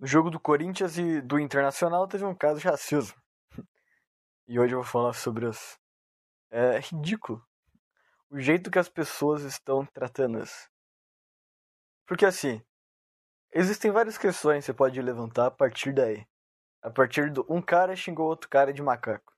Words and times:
No 0.00 0.06
jogo 0.06 0.30
do 0.30 0.40
Corinthians 0.40 0.96
e 0.96 1.20
do 1.20 1.38
Internacional 1.38 2.08
teve 2.08 2.24
um 2.24 2.34
caso 2.34 2.58
de 2.58 2.66
racismo. 2.66 3.20
E 4.48 4.58
hoje 4.58 4.72
eu 4.72 4.78
vou 4.78 4.90
falar 4.90 5.12
sobre 5.12 5.44
os. 5.44 5.78
É 6.50 6.80
ridículo 6.80 7.46
o 8.30 8.40
jeito 8.40 8.70
que 8.70 8.78
as 8.78 8.88
pessoas 8.88 9.42
estão 9.42 9.84
tratando 9.84 10.42
isso. 10.42 10.70
Porque 12.06 12.24
assim, 12.24 12.64
existem 13.52 13.90
várias 13.90 14.16
questões 14.16 14.60
que 14.60 14.66
você 14.66 14.72
pode 14.72 15.02
levantar 15.02 15.48
a 15.48 15.50
partir 15.50 15.92
daí. 15.92 16.26
A 16.80 16.88
partir 16.88 17.30
do 17.30 17.44
um 17.46 17.60
cara 17.60 17.94
xingou 17.94 18.26
outro 18.26 18.48
cara 18.48 18.72
de 18.72 18.80
macaco. 18.80 19.34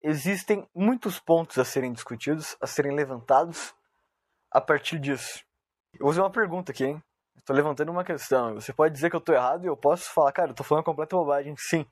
Existem 0.00 0.66
muitos 0.74 1.20
pontos 1.20 1.58
a 1.58 1.66
serem 1.66 1.92
discutidos, 1.92 2.56
a 2.62 2.66
serem 2.66 2.96
levantados 2.96 3.74
a 4.50 4.58
partir 4.58 4.98
disso. 4.98 5.44
Eu 5.92 6.06
vou 6.06 6.08
fazer 6.08 6.22
uma 6.22 6.32
pergunta 6.32 6.72
aqui, 6.72 6.84
hein? 6.84 7.04
Estou 7.42 7.56
levantando 7.56 7.90
uma 7.90 8.04
questão. 8.04 8.54
Você 8.54 8.72
pode 8.72 8.94
dizer 8.94 9.10
que 9.10 9.16
eu 9.16 9.18
estou 9.18 9.34
errado 9.34 9.64
e 9.64 9.66
eu 9.66 9.76
posso 9.76 10.08
falar, 10.12 10.32
cara, 10.32 10.52
eu 10.52 10.54
tô 10.54 10.62
falando 10.62 10.84
completa 10.84 11.16
bobagem. 11.16 11.56
Sim, 11.58 11.84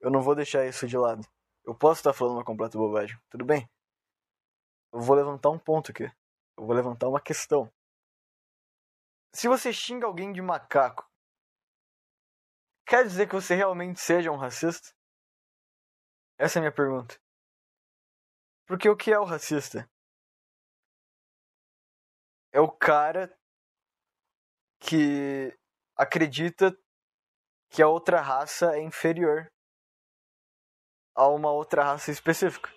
eu 0.00 0.10
não 0.10 0.20
vou 0.20 0.34
deixar 0.34 0.66
isso 0.66 0.88
de 0.88 0.98
lado. 0.98 1.24
Eu 1.64 1.72
posso 1.72 2.00
estar 2.00 2.12
falando 2.12 2.34
uma 2.34 2.44
completa 2.44 2.76
bobagem. 2.76 3.16
Tudo 3.30 3.44
bem? 3.44 3.70
Eu 4.92 5.00
vou 5.00 5.14
levantar 5.14 5.50
um 5.50 5.58
ponto 5.58 5.92
aqui. 5.92 6.04
Eu 6.58 6.66
vou 6.66 6.74
levantar 6.74 7.08
uma 7.08 7.20
questão. 7.20 7.72
Se 9.32 9.46
você 9.46 9.72
xinga 9.72 10.04
alguém 10.04 10.32
de 10.32 10.42
macaco, 10.42 11.08
quer 12.84 13.04
dizer 13.04 13.28
que 13.28 13.36
você 13.36 13.54
realmente 13.54 14.00
seja 14.00 14.32
um 14.32 14.36
racista? 14.36 14.92
Essa 16.36 16.58
é 16.58 16.60
a 16.60 16.62
minha 16.62 16.74
pergunta. 16.74 17.16
Porque 18.66 18.88
o 18.88 18.96
que 18.96 19.12
é 19.12 19.18
o 19.18 19.24
racista? 19.24 19.88
É 22.50 22.60
o 22.60 22.68
cara 22.68 23.32
que 24.82 25.56
acredita 25.96 26.76
que 27.70 27.80
a 27.80 27.88
outra 27.88 28.20
raça 28.20 28.76
é 28.76 28.82
inferior 28.82 29.50
a 31.14 31.28
uma 31.28 31.50
outra 31.50 31.84
raça 31.84 32.10
específica. 32.10 32.70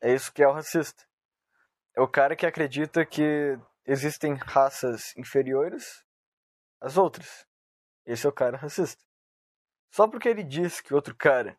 É 0.00 0.12
isso 0.12 0.32
que 0.32 0.42
é 0.42 0.48
o 0.48 0.52
racista. 0.52 1.04
É 1.94 2.00
o 2.00 2.08
cara 2.08 2.34
que 2.34 2.46
acredita 2.46 3.04
que 3.04 3.58
existem 3.84 4.34
raças 4.34 5.16
inferiores 5.16 6.04
às 6.80 6.96
outras. 6.96 7.46
Esse 8.04 8.26
é 8.26 8.28
o 8.28 8.32
cara 8.32 8.56
racista. 8.56 9.04
Só 9.92 10.08
porque 10.08 10.28
ele 10.28 10.42
diz 10.42 10.80
que 10.80 10.94
outro 10.94 11.14
cara 11.14 11.58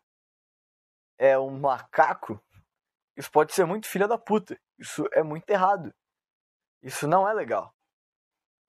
é 1.18 1.38
um 1.38 1.58
macaco, 1.58 2.42
isso 3.16 3.30
pode 3.30 3.52
ser 3.52 3.64
muito 3.64 3.88
filha 3.88 4.06
da 4.06 4.16
puta. 4.16 4.56
Isso 4.78 5.04
é 5.12 5.24
muito 5.24 5.50
errado. 5.50 5.92
Isso 6.80 7.08
não 7.08 7.28
é 7.28 7.34
legal. 7.34 7.74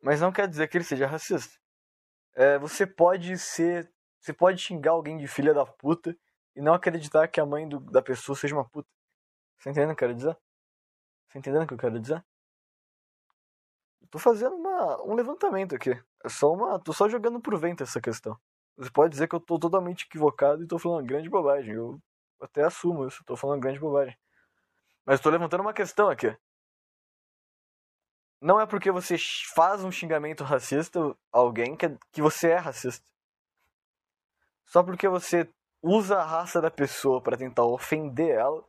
Mas 0.02 0.22
não 0.22 0.32
quer 0.32 0.48
dizer 0.48 0.68
que 0.68 0.78
ele 0.78 0.84
seja 0.84 1.08
racista. 1.08 1.58
É, 2.36 2.58
você 2.58 2.86
pode 2.88 3.38
ser. 3.38 3.92
Você 4.20 4.34
pode 4.34 4.62
xingar 4.62 4.92
alguém 4.92 5.18
de 5.18 5.28
filha 5.28 5.54
da 5.54 5.66
puta 5.66 6.16
e 6.56 6.62
não 6.62 6.74
acreditar 6.74 7.28
que 7.28 7.40
a 7.40 7.46
mãe 7.46 7.68
do, 7.68 7.80
da 7.80 8.02
pessoa 8.02 8.36
seja 8.36 8.56
uma 8.56 8.68
puta. 8.68 8.90
Você 9.58 9.70
entende 9.70 9.86
o 9.86 9.88
que 9.90 9.92
eu 9.94 10.08
quero 10.08 10.16
dizer? 10.16 10.34
Tá 11.32 11.40
entendendo 11.40 11.64
o 11.64 11.68
que 11.68 11.74
eu 11.74 11.78
quero 11.78 12.00
dizer? 12.00 12.24
Eu 14.02 14.08
tô 14.10 14.20
fazendo 14.20 14.56
uma, 14.56 15.04
um 15.04 15.14
levantamento 15.16 15.76
aqui. 15.76 15.92
É 16.24 16.30
só 16.30 16.52
uma. 16.52 16.80
tô 16.80 16.94
só 16.94 17.08
jogando 17.08 17.40
pro 17.42 17.58
vento 17.58 17.84
essa 17.84 18.02
questão. 18.02 18.38
Você 18.78 18.90
pode 18.92 19.12
dizer 19.12 19.28
que 19.28 19.36
eu 19.36 19.40
tô 19.40 19.60
totalmente 19.60 20.06
equivocado 20.06 20.64
e 20.64 20.68
tô 20.68 20.80
falando 20.80 21.06
grande 21.06 21.30
bobagem. 21.30 21.74
Eu 21.74 22.02
até 22.42 22.64
assumo 22.64 23.06
isso, 23.08 23.24
tô 23.26 23.36
falando 23.36 23.60
grande 23.60 23.80
bobagem. 23.80 24.18
Mas 25.06 25.20
tô 25.20 25.30
levantando 25.30 25.62
uma 25.62 25.74
questão 25.74 26.10
aqui. 26.10 26.36
Não 28.42 28.60
é 28.60 28.66
porque 28.66 28.92
você 28.92 29.18
faz 29.54 29.84
um 29.84 29.92
xingamento 29.92 30.44
racista 30.44 31.00
a 31.32 31.40
alguém 31.40 31.76
que, 31.76 31.90
que 32.12 32.22
você 32.22 32.52
é 32.52 32.58
racista. 32.58 33.06
Só 34.66 34.82
porque 34.82 35.10
você 35.10 35.52
usa 35.82 36.18
a 36.18 36.26
raça 36.26 36.62
da 36.62 36.72
pessoa 36.72 37.22
para 37.22 37.38
tentar 37.38 37.64
ofender 37.64 38.30
ela, 38.30 38.64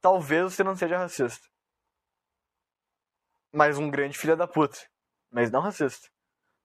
talvez 0.00 0.52
você 0.52 0.64
não 0.64 0.74
seja 0.74 0.98
racista. 0.98 1.48
Mas 3.52 3.78
um 3.78 3.88
grande 3.88 4.18
filho 4.18 4.36
da 4.36 4.48
puta. 4.48 4.78
Mas 5.30 5.50
não 5.50 5.60
racista. 5.60 6.08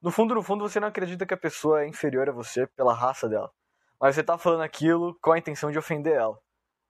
No 0.02 0.12
fundo, 0.12 0.34
no 0.34 0.41
fundo, 0.41 0.68
você 0.68 0.79
não 0.79 0.88
acredita 0.88 1.25
que 1.25 1.34
a 1.34 1.38
pessoa 1.38 1.84
é 1.84 1.88
inferior 1.88 2.29
a 2.29 2.31
você 2.31 2.66
pela 2.68 2.94
raça 2.94 3.28
dela. 3.28 3.52
Mas 4.00 4.16
você 4.16 4.24
tá 4.24 4.38
falando 4.38 4.62
aquilo 4.62 5.18
com 5.22 5.34
a 5.34 5.38
intenção 5.38 5.72
de 5.72 5.78
ofender 5.78 6.16
ela. 6.16 6.40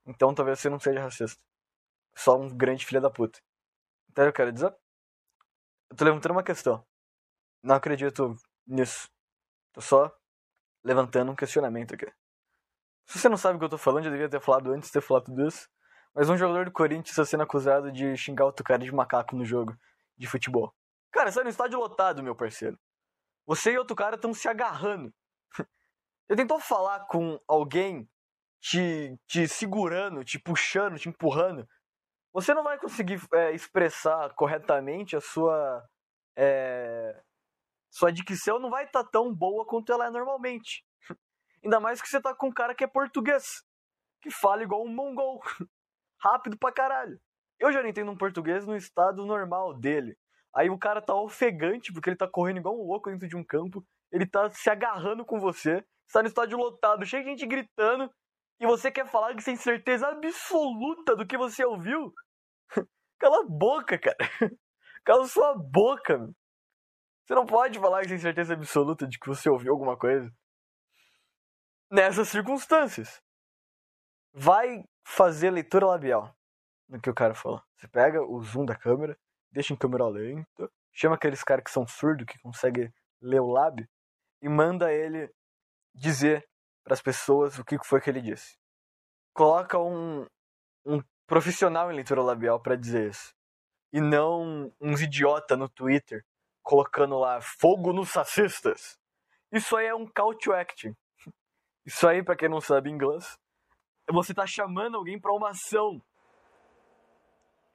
Então 0.05 0.33
talvez 0.33 0.59
você 0.59 0.69
não 0.69 0.79
seja 0.79 1.01
racista. 1.01 1.41
Só 2.15 2.37
um 2.37 2.55
grande 2.55 2.85
filho 2.85 3.01
da 3.01 3.09
puta. 3.09 3.39
Então 4.09 4.25
eu 4.25 4.33
quero 4.33 4.51
dizer. 4.51 4.75
Eu 5.89 5.97
tô 5.97 6.05
levantando 6.05 6.31
uma 6.31 6.43
questão. 6.43 6.85
Não 7.63 7.75
acredito 7.75 8.35
nisso. 8.65 9.09
Tô 9.73 9.81
só 9.81 10.11
levantando 10.83 11.31
um 11.31 11.35
questionamento 11.35 11.93
aqui. 11.93 12.05
Se 13.05 13.19
você 13.19 13.27
não 13.27 13.37
sabe 13.37 13.55
o 13.55 13.59
que 13.59 13.65
eu 13.65 13.69
tô 13.69 13.77
falando, 13.77 14.05
eu 14.05 14.11
devia 14.11 14.29
ter 14.29 14.39
falado 14.39 14.71
antes 14.71 14.89
de 14.89 14.93
ter 14.93 15.01
falado 15.01 15.25
tudo 15.25 15.47
isso. 15.47 15.67
Mas 16.13 16.29
um 16.29 16.37
jogador 16.37 16.65
do 16.65 16.71
Corinthians 16.71 17.09
está 17.09 17.25
sendo 17.25 17.43
acusado 17.43 17.91
de 17.91 18.15
xingar 18.15 18.45
outro 18.45 18.63
cara 18.63 18.83
de 18.83 18.91
macaco 18.91 19.35
no 19.35 19.45
jogo 19.45 19.75
de 20.17 20.27
futebol. 20.27 20.73
Cara, 21.11 21.29
é 21.29 21.43
no 21.43 21.49
estádio 21.49 21.79
lotado, 21.79 22.21
meu 22.21 22.35
parceiro. 22.35 22.79
Você 23.45 23.71
e 23.71 23.77
outro 23.77 23.95
cara 23.95 24.15
estão 24.15 24.33
se 24.33 24.47
agarrando. 24.47 25.13
Você 26.27 26.35
tentou 26.35 26.59
falar 26.59 27.07
com 27.07 27.39
alguém 27.47 28.07
te, 28.61 29.17
te 29.25 29.47
segurando, 29.47 30.23
te 30.23 30.37
puxando, 30.37 30.99
te 30.99 31.09
empurrando. 31.09 31.67
Você 32.33 32.53
não 32.53 32.63
vai 32.63 32.77
conseguir 32.77 33.19
é, 33.33 33.51
expressar 33.51 34.33
corretamente 34.35 35.15
a 35.15 35.21
sua. 35.21 35.83
É, 36.35 37.21
sua 37.91 38.11
dicção 38.11 38.59
não 38.59 38.69
vai 38.69 38.85
estar 38.85 39.03
tá 39.03 39.09
tão 39.09 39.33
boa 39.33 39.65
quanto 39.65 39.91
ela 39.91 40.07
é 40.07 40.09
normalmente. 40.11 40.85
Ainda 41.63 41.79
mais 41.79 42.01
que 42.01 42.07
você 42.07 42.21
tá 42.21 42.33
com 42.33 42.47
um 42.47 42.53
cara 42.53 42.75
que 42.75 42.83
é 42.83 42.87
português, 42.87 43.63
que 44.21 44.29
fala 44.29 44.63
igual 44.63 44.83
um 44.83 44.93
mongol 44.93 45.41
rápido 46.21 46.57
pra 46.57 46.71
caralho. 46.71 47.19
Eu 47.59 47.73
já 47.73 47.81
não 47.81 47.89
entendo 47.89 48.11
um 48.11 48.17
português 48.17 48.65
no 48.65 48.75
estado 48.75 49.25
normal 49.25 49.73
dele. 49.73 50.15
Aí 50.55 50.69
o 50.69 50.77
cara 50.77 51.01
tá 51.01 51.13
ofegante 51.13 51.91
porque 51.91 52.09
ele 52.09 52.17
tá 52.17 52.27
correndo 52.27 52.57
igual 52.57 52.79
um 52.79 52.85
louco 52.85 53.09
dentro 53.09 53.27
de 53.27 53.35
um 53.35 53.43
campo, 53.43 53.85
ele 54.11 54.25
tá 54.25 54.49
se 54.49 54.69
agarrando 54.69 55.25
com 55.25 55.39
você, 55.39 55.83
está 56.07 56.21
no 56.21 56.27
estádio 56.27 56.57
lotado, 56.57 57.05
cheio 57.05 57.23
de 57.23 57.29
gente 57.29 57.45
gritando, 57.45 58.09
e 58.59 58.65
você 58.65 58.91
quer 58.91 59.07
falar 59.07 59.35
que 59.35 59.41
sem 59.41 59.55
certeza 59.55 60.07
absoluta 60.07 61.15
do 61.15 61.25
que 61.25 61.37
você 61.37 61.63
ouviu? 61.65 62.13
Cala 63.19 63.41
a 63.41 63.47
boca, 63.47 63.97
cara. 63.97 64.17
Cala 65.05 65.25
sua 65.27 65.55
boca. 65.55 66.29
Você 67.25 67.35
não 67.35 67.45
pode 67.45 67.79
falar 67.79 68.01
que 68.01 68.09
sem 68.09 68.17
certeza 68.17 68.53
absoluta 68.53 69.07
de 69.07 69.17
que 69.17 69.27
você 69.27 69.49
ouviu 69.49 69.71
alguma 69.71 69.97
coisa. 69.97 70.29
Nessas 71.89 72.27
circunstâncias. 72.27 73.21
Vai 74.33 74.83
fazer 75.03 75.51
leitura 75.51 75.85
labial 75.85 76.35
no 76.87 76.99
que 76.99 77.09
o 77.09 77.13
cara 77.13 77.35
falou. 77.35 77.63
Você 77.77 77.87
pega 77.87 78.21
o 78.21 78.41
zoom 78.41 78.65
da 78.65 78.75
câmera, 78.75 79.17
deixa 79.51 79.73
em 79.73 79.77
câmera 79.77 80.07
lenta, 80.07 80.69
chama 80.91 81.15
aqueles 81.15 81.43
caras 81.43 81.63
que 81.63 81.71
são 81.71 81.87
surdos, 81.87 82.25
que 82.25 82.39
conseguem 82.39 82.91
ler 83.21 83.39
o 83.39 83.51
lábio, 83.51 83.87
e 84.41 84.49
manda 84.49 84.91
ele 84.91 85.31
dizer 85.93 86.48
para 86.89 86.95
as 86.95 87.01
pessoas 87.01 87.59
o 87.59 87.63
que 87.63 87.77
foi 87.83 88.01
que 88.01 88.09
ele 88.09 88.19
disse. 88.19 88.57
Coloca 89.31 89.77
um, 89.77 90.25
um 90.83 91.03
profissional 91.27 91.91
em 91.91 91.95
leitura 91.95 92.23
labial 92.23 92.59
para 92.59 92.75
dizer 92.75 93.11
isso. 93.11 93.31
E 93.93 94.01
não 94.01 94.73
uns 94.81 94.99
idiota 94.99 95.55
no 95.55 95.69
Twitter 95.69 96.25
colocando 96.63 97.19
lá 97.19 97.39
fogo 97.41 97.93
nos 97.93 98.11
racistas. 98.11 98.99
Isso 99.51 99.77
aí 99.77 99.85
é 99.85 99.93
um 99.93 100.07
call 100.07 100.35
to 100.35 100.51
action. 100.51 100.93
Isso 101.85 102.07
aí, 102.07 102.23
para 102.23 102.35
quem 102.35 102.49
não 102.49 102.59
sabe 102.59 102.89
inglês, 102.89 103.37
você 104.11 104.31
está 104.31 104.47
chamando 104.47 104.97
alguém 104.97 105.19
para 105.19 105.33
uma 105.33 105.49
ação. 105.49 106.01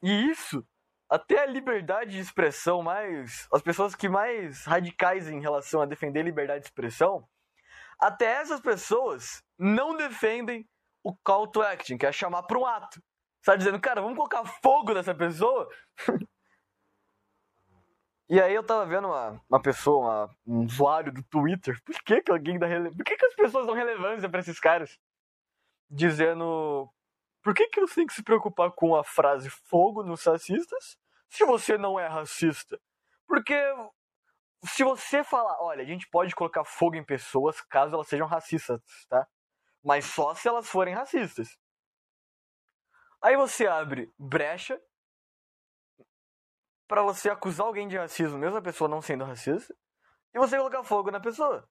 E 0.02 0.30
isso, 0.30 0.66
até 1.08 1.40
a 1.40 1.46
liberdade 1.46 2.12
de 2.12 2.20
expressão 2.20 2.82
mais. 2.82 3.48
As 3.52 3.62
pessoas 3.62 3.94
que 3.94 4.08
mais 4.08 4.64
radicais 4.64 5.28
em 5.28 5.40
relação 5.40 5.80
a 5.80 5.86
defender 5.86 6.22
liberdade 6.22 6.60
de 6.60 6.66
expressão, 6.66 7.28
até 7.98 8.26
essas 8.40 8.60
pessoas 8.60 9.42
não 9.58 9.96
defendem 9.96 10.68
o 11.02 11.14
call 11.16 11.46
to 11.48 11.62
action, 11.62 11.98
que 11.98 12.06
é 12.06 12.12
chamar 12.12 12.42
para 12.44 12.58
um 12.58 12.66
ato. 12.66 13.00
Você 13.40 13.50
tá 13.50 13.56
dizendo, 13.56 13.80
cara, 13.80 14.00
vamos 14.00 14.16
colocar 14.16 14.44
fogo 14.62 14.94
nessa 14.94 15.14
pessoa? 15.14 15.68
e 18.28 18.40
aí 18.40 18.54
eu 18.54 18.64
tava 18.64 18.86
vendo 18.86 19.08
uma, 19.08 19.40
uma 19.48 19.60
pessoa, 19.60 19.98
uma, 19.98 20.36
um 20.46 20.64
usuário 20.64 21.12
do 21.12 21.22
Twitter, 21.24 21.80
por 21.84 21.94
que, 22.02 22.22
que 22.22 22.30
alguém 22.30 22.58
dá 22.58 22.66
rele... 22.66 22.90
Por 22.90 23.04
que, 23.04 23.16
que 23.16 23.26
as 23.26 23.34
pessoas 23.34 23.66
dão 23.66 23.74
relevância 23.74 24.28
para 24.28 24.40
esses 24.40 24.58
caras? 24.58 24.98
dizendo 25.90 26.90
por 27.42 27.54
que, 27.54 27.68
que 27.68 27.80
você 27.80 27.96
tem 27.96 28.06
que 28.06 28.14
se 28.14 28.22
preocupar 28.22 28.72
com 28.72 28.96
a 28.96 29.04
frase 29.04 29.50
fogo 29.50 30.02
nos 30.02 30.24
racistas 30.24 30.96
se 31.28 31.44
você 31.44 31.76
não 31.76 31.98
é 31.98 32.06
racista? 32.06 32.80
Porque 33.26 33.54
se 34.66 34.82
você 34.84 35.22
falar, 35.24 35.60
olha, 35.60 35.82
a 35.82 35.86
gente 35.86 36.08
pode 36.08 36.34
colocar 36.34 36.64
fogo 36.64 36.96
em 36.96 37.04
pessoas 37.04 37.60
caso 37.62 37.94
elas 37.94 38.08
sejam 38.08 38.26
racistas, 38.26 38.80
tá? 39.08 39.26
Mas 39.82 40.06
só 40.06 40.34
se 40.34 40.48
elas 40.48 40.68
forem 40.68 40.94
racistas. 40.94 41.56
Aí 43.22 43.36
você 43.36 43.66
abre 43.66 44.12
brecha 44.18 44.80
para 46.86 47.02
você 47.02 47.30
acusar 47.30 47.66
alguém 47.66 47.88
de 47.88 47.96
racismo, 47.96 48.38
mesmo 48.38 48.58
a 48.58 48.62
pessoa 48.62 48.88
não 48.88 49.00
sendo 49.00 49.24
racista, 49.24 49.74
e 50.34 50.38
você 50.38 50.56
colocar 50.56 50.82
fogo 50.84 51.10
na 51.10 51.20
pessoa. 51.20 51.68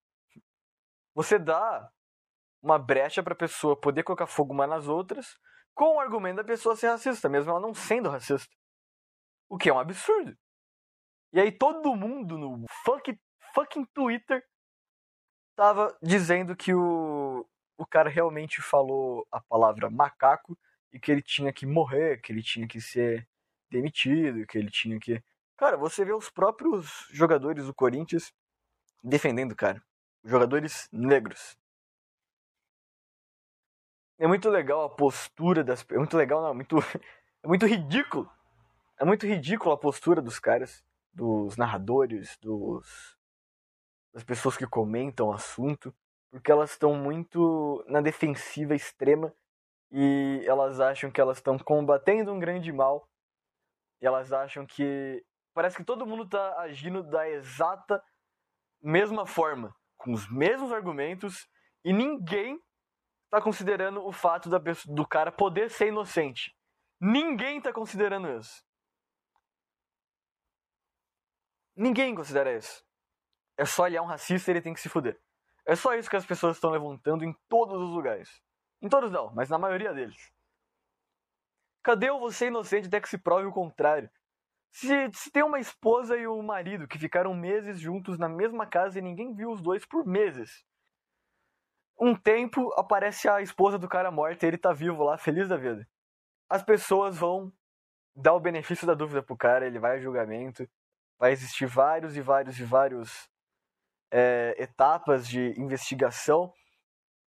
você 1.14 1.38
dá 1.38 1.92
uma 2.62 2.80
brecha 2.80 3.22
pra 3.22 3.36
pessoa 3.36 3.80
poder 3.80 4.04
colocar 4.04 4.26
fogo 4.28 4.54
uma 4.54 4.66
nas 4.66 4.88
outras 4.88 5.38
com 5.74 5.96
o 5.96 6.00
argumento 6.00 6.38
da 6.38 6.44
pessoa 6.44 6.76
ser 6.76 6.88
racista, 6.88 7.30
mesmo 7.30 7.52
ela 7.52 7.60
não 7.60 7.74
sendo 7.74 8.10
racista. 8.10 8.56
O 9.50 9.58
que 9.58 9.70
é 9.70 9.74
um 9.74 9.80
absurdo. 9.80 10.36
E 11.34 11.40
aí 11.40 11.52
todo 11.52 11.96
mundo 11.96 12.38
no 12.38 12.64
fuck, 12.86 13.20
fucking 13.56 13.86
Twitter 13.86 14.46
tava 15.56 15.98
dizendo 16.02 16.56
que 16.56 16.74
o, 16.76 17.44
o 17.76 17.86
cara 17.88 18.08
realmente 18.08 18.62
falou 18.62 19.28
a 19.32 19.42
palavra 19.42 19.90
macaco 19.90 20.56
e 20.92 21.00
que 21.00 21.12
ele 21.12 21.24
tinha 21.24 21.52
que 21.52 21.66
morrer, 21.66 22.22
que 22.22 22.32
ele 22.32 22.44
tinha 22.44 22.68
que 22.68 22.80
ser 22.80 23.28
demitido, 23.70 24.46
que 24.46 24.60
ele 24.60 24.70
tinha 24.70 25.00
que. 25.00 25.24
Cara, 25.58 25.76
você 25.76 26.06
vê 26.06 26.14
os 26.14 26.30
próprios 26.30 27.08
jogadores 27.12 27.66
do 27.66 27.74
Corinthians 27.74 28.32
defendendo, 29.04 29.56
cara. 29.56 29.82
Jogadores 30.24 30.88
negros. 30.92 31.58
É 34.20 34.28
muito 34.28 34.50
legal 34.50 34.84
a 34.84 34.90
postura 34.90 35.64
das. 35.64 35.84
É 35.90 35.98
muito 35.98 36.16
legal, 36.16 36.42
não, 36.42 36.50
é 36.50 36.54
muito. 36.54 36.78
É 37.46 37.48
muito 37.48 37.66
ridículo. 37.66 38.32
É 38.98 39.04
muito 39.04 39.28
ridículo 39.28 39.74
a 39.74 39.78
postura 39.78 40.22
dos 40.22 40.40
caras, 40.40 40.82
dos 41.14 41.56
narradores, 41.58 42.38
dos. 42.42 43.18
das 44.14 44.24
pessoas 44.24 44.58
que 44.58 44.68
comentam 44.68 45.28
o 45.28 45.34
assunto, 45.34 45.94
porque 46.32 46.52
elas 46.52 46.72
estão 46.72 46.96
muito 46.96 47.84
na 47.88 48.02
defensiva 48.02 48.76
extrema 48.76 49.34
e 49.92 50.44
elas 50.48 50.80
acham 50.80 51.12
que 51.12 51.22
elas 51.22 51.38
estão 51.38 51.58
combatendo 51.60 52.34
um 52.34 52.40
grande 52.40 52.72
mal. 52.72 53.08
E 54.02 54.08
elas 54.08 54.34
acham 54.34 54.66
que. 54.66 55.24
Parece 55.54 55.78
que 55.78 55.84
todo 55.84 56.06
mundo 56.06 56.28
tá 56.28 56.60
agindo 56.62 57.04
da 57.04 57.30
exata 57.30 58.04
mesma 58.82 59.26
forma, 59.26 59.74
com 59.96 60.12
os 60.12 60.30
mesmos 60.30 60.74
argumentos, 60.74 61.48
e 61.86 61.94
ninguém 61.94 62.60
tá 63.30 63.42
considerando 63.42 64.06
o 64.06 64.12
fato 64.12 64.50
da, 64.50 64.60
do 64.88 65.08
cara 65.08 65.32
poder 65.32 65.70
ser 65.70 65.88
inocente. 65.88 66.54
Ninguém 67.00 67.62
tá 67.62 67.72
considerando 67.72 68.28
isso. 68.38 68.64
Ninguém 71.76 72.14
considera 72.14 72.56
isso. 72.56 72.84
É 73.58 73.66
só 73.66 73.88
ele 73.88 73.98
é 73.98 74.02
um 74.02 74.06
racista 74.06 74.50
e 74.50 74.54
ele 74.54 74.62
tem 74.62 74.74
que 74.74 74.82
se 74.82 74.90
fuder. 74.90 75.20
É 75.66 75.76
só 75.76 75.96
isso 75.96 76.10
que 76.10 76.16
as 76.16 76.26
pessoas 76.26 76.58
estão 76.58 76.72
levantando 76.72 77.24
em 77.24 77.34
todos 77.48 77.82
os 77.82 77.92
lugares. 77.92 78.42
Em 78.82 78.90
todos 78.90 79.12
não, 79.12 79.34
mas 79.34 79.50
na 79.50 79.58
maioria 79.58 79.94
deles. 79.94 80.32
Cadê 81.82 82.10
o 82.10 82.20
você 82.20 82.48
inocente 82.48 82.88
até 82.88 83.00
que 83.00 83.10
se 83.10 83.18
prove 83.18 83.48
o 83.48 83.52
contrário? 83.52 84.10
Se, 84.72 85.10
se 85.14 85.32
tem 85.32 85.44
uma 85.44 85.60
esposa 85.60 86.18
e 86.18 86.28
um 86.28 86.42
marido 86.42 86.88
que 86.88 86.98
ficaram 86.98 87.34
meses 87.34 87.80
juntos 87.80 88.18
na 88.18 88.28
mesma 88.28 88.66
casa 88.66 89.00
e 89.00 89.02
ninguém 89.02 89.34
viu 89.34 89.52
os 89.52 89.62
dois 89.62 89.86
por 89.86 90.06
meses, 90.06 90.66
um 92.00 92.16
tempo 92.16 92.74
aparece 92.74 93.30
a 93.30 93.42
esposa 93.42 93.78
do 93.78 93.88
cara 93.88 94.12
morta 94.12 94.46
e 94.46 94.50
ele 94.50 94.58
tá 94.58 94.74
vivo 94.74 95.04
lá, 95.04 95.18
feliz 95.18 95.48
da 95.48 95.58
vida. 95.58 95.88
As 96.50 96.64
pessoas 96.64 97.18
vão 97.18 97.54
dar 98.16 98.34
o 98.34 98.40
benefício 98.40 98.88
da 98.88 98.94
dúvida 98.94 99.22
pro 99.22 99.38
cara, 99.38 99.66
ele 99.66 99.80
vai 99.80 99.98
a 99.98 100.00
julgamento, 100.00 100.68
vai 101.24 101.32
existir 101.32 101.66
vários 101.66 102.18
e 102.18 102.22
vários 102.22 102.60
e 102.60 102.66
vários 102.66 103.30
é, 104.12 104.62
etapas 104.62 105.26
de 105.26 105.58
investigação 105.58 106.54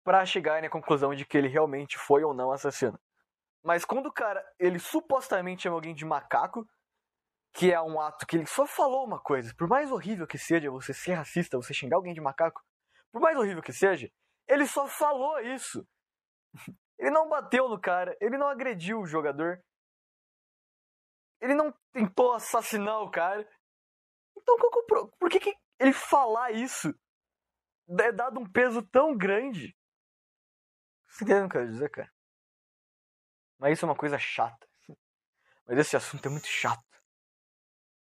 para 0.04 0.26
chegar 0.26 0.60
na 0.60 0.72
conclusão 0.72 1.14
de 1.14 1.24
que 1.24 1.38
ele 1.38 1.48
realmente 1.48 1.96
foi 1.96 2.24
ou 2.24 2.34
não 2.34 2.52
assassino. 2.52 3.00
Mas 3.64 3.86
quando 3.86 4.08
o 4.08 4.12
cara, 4.12 4.44
ele 4.58 4.80
supostamente 4.80 5.62
chama 5.62 5.76
alguém 5.76 5.94
de 5.94 6.04
macaco, 6.04 6.68
que 7.54 7.72
é 7.72 7.80
um 7.80 8.02
ato 8.02 8.26
que 8.26 8.36
ele 8.36 8.48
só 8.48 8.66
falou 8.66 9.06
uma 9.06 9.20
coisa, 9.20 9.54
por 9.56 9.68
mais 9.68 9.92
horrível 9.92 10.26
que 10.26 10.40
seja 10.40 10.72
você 10.72 10.92
ser 10.92 11.14
racista, 11.14 11.56
você 11.56 11.72
xingar 11.72 11.98
alguém 11.98 12.16
de 12.16 12.22
macaco, 12.22 12.64
por 13.12 13.22
mais 13.22 13.38
horrível 13.38 13.62
que 13.62 13.72
seja, 13.72 14.10
ele 14.48 14.66
só 14.66 14.88
falou 14.88 15.40
isso. 15.42 15.88
Ele 16.98 17.12
não 17.12 17.28
bateu 17.28 17.68
no 17.68 17.78
cara, 17.78 18.16
ele 18.22 18.38
não 18.38 18.48
agrediu 18.48 19.02
o 19.02 19.06
jogador. 19.06 19.62
Ele 21.42 21.54
não 21.54 21.74
tentou 21.92 22.32
assassinar 22.34 23.02
o 23.02 23.12
cara. 23.12 23.46
Então 24.46 24.58
por 25.18 25.30
que, 25.30 25.40
que 25.40 25.58
ele 25.80 25.92
falar 25.92 26.52
isso 26.52 26.94
é 28.00 28.12
dado 28.12 28.40
um 28.40 28.46
peso 28.46 28.84
tão 28.84 29.18
grande? 29.18 29.76
Você 31.08 31.24
o 31.24 31.28
que 31.28 31.34
eu 31.34 31.50
quero 31.50 31.68
dizer, 31.68 31.90
cara? 31.90 32.14
Mas 33.58 33.74
isso 33.74 33.86
é 33.86 33.90
uma 33.90 33.96
coisa 33.96 34.20
chata. 34.20 34.68
Mas 35.66 35.80
esse 35.80 35.96
assunto 35.96 36.28
é 36.28 36.30
muito 36.30 36.48
chato. 36.48 36.84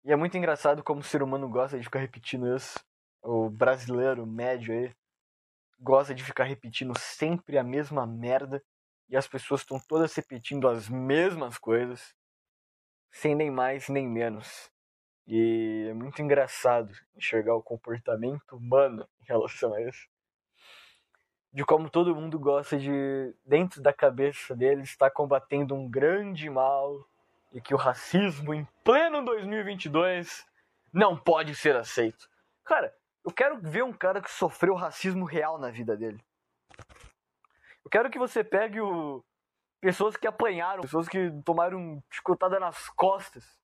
E 0.05 0.11
é 0.11 0.17
muito 0.17 0.37
engraçado 0.37 0.83
como 0.83 1.01
o 1.01 1.05
ser 1.05 1.23
humano 1.23 1.49
gosta 1.49 1.79
de 1.79 1.85
ficar 1.85 1.99
repetindo 1.99 2.57
isso. 2.57 2.79
O 3.23 3.51
brasileiro 3.51 4.27
médio 4.27 4.73
aí 4.73 4.97
gosta 5.79 6.15
de 6.15 6.25
ficar 6.25 6.45
repetindo 6.45 6.97
sempre 6.99 7.59
a 7.59 7.65
mesma 7.65 8.07
merda 8.07 8.65
e 9.09 9.17
as 9.17 9.29
pessoas 9.29 9.61
estão 9.61 9.79
todas 9.79 10.15
repetindo 10.15 10.69
as 10.69 10.89
mesmas 10.89 11.59
coisas, 11.59 12.15
sem 13.11 13.35
nem 13.35 13.51
mais 13.51 13.89
nem 13.89 14.09
menos. 14.09 14.72
E 15.27 15.87
é 15.89 15.95
muito 15.95 16.21
engraçado 16.21 16.93
enxergar 17.17 17.55
o 17.55 17.63
comportamento 17.63 18.57
humano 18.57 19.09
em 19.21 19.25
relação 19.27 19.73
a 19.75 19.81
isso. 19.81 20.09
De 21.53 21.65
como 21.65 21.91
todo 21.91 22.15
mundo 22.15 22.39
gosta 22.39 22.79
de, 22.79 23.35
dentro 23.45 23.81
da 23.81 23.93
cabeça 23.93 24.57
deles, 24.57 24.89
estar 24.89 25.11
combatendo 25.11 25.75
um 25.75 25.89
grande 25.89 26.49
mal 26.49 27.07
e 27.53 27.61
que 27.61 27.75
o 27.75 27.77
racismo 27.77 28.55
em 28.55 28.67
pleno 28.83 29.25
2022 29.25 30.47
não 30.93 31.17
pode 31.17 31.55
ser 31.55 31.77
aceito. 31.77 32.29
Cara, 32.65 32.93
eu 33.25 33.31
quero 33.31 33.61
ver 33.61 33.85
um 33.85 33.93
cara 33.93 34.21
que 34.21 34.31
sofreu 34.31 34.75
racismo 34.75 35.25
real 35.25 35.59
na 35.59 35.71
vida 35.71 35.97
dele. 35.97 36.23
Eu 37.85 37.91
quero 37.91 38.11
que 38.11 38.19
você 38.19 38.43
pegue 38.43 38.81
o... 38.81 39.23
pessoas 39.81 40.17
que 40.17 40.27
apanharam, 40.27 40.81
pessoas 40.83 41.09
que 41.09 41.31
tomaram 41.45 42.03
chicotada 42.11 42.59
nas 42.59 42.89
costas 42.91 43.62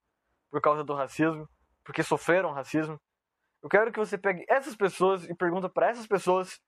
por 0.50 0.60
causa 0.60 0.84
do 0.84 0.94
racismo, 0.94 1.48
porque 1.84 2.02
sofreram 2.02 2.52
racismo. 2.52 3.00
Eu 3.62 3.68
quero 3.68 3.92
que 3.92 3.98
você 3.98 4.16
pegue 4.16 4.44
essas 4.48 4.76
pessoas 4.76 5.24
e 5.24 5.34
pergunta 5.34 5.68
para 5.68 5.88
essas 5.88 6.06
pessoas 6.06 6.60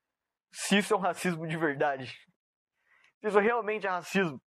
se 0.53 0.79
isso 0.79 0.95
é 0.95 0.97
um 0.97 1.01
racismo 1.01 1.47
de 1.47 1.57
verdade. 1.57 2.07
Se 3.21 3.29
isso 3.29 3.39
realmente 3.39 3.87
é 3.87 3.91
racismo. 3.91 4.41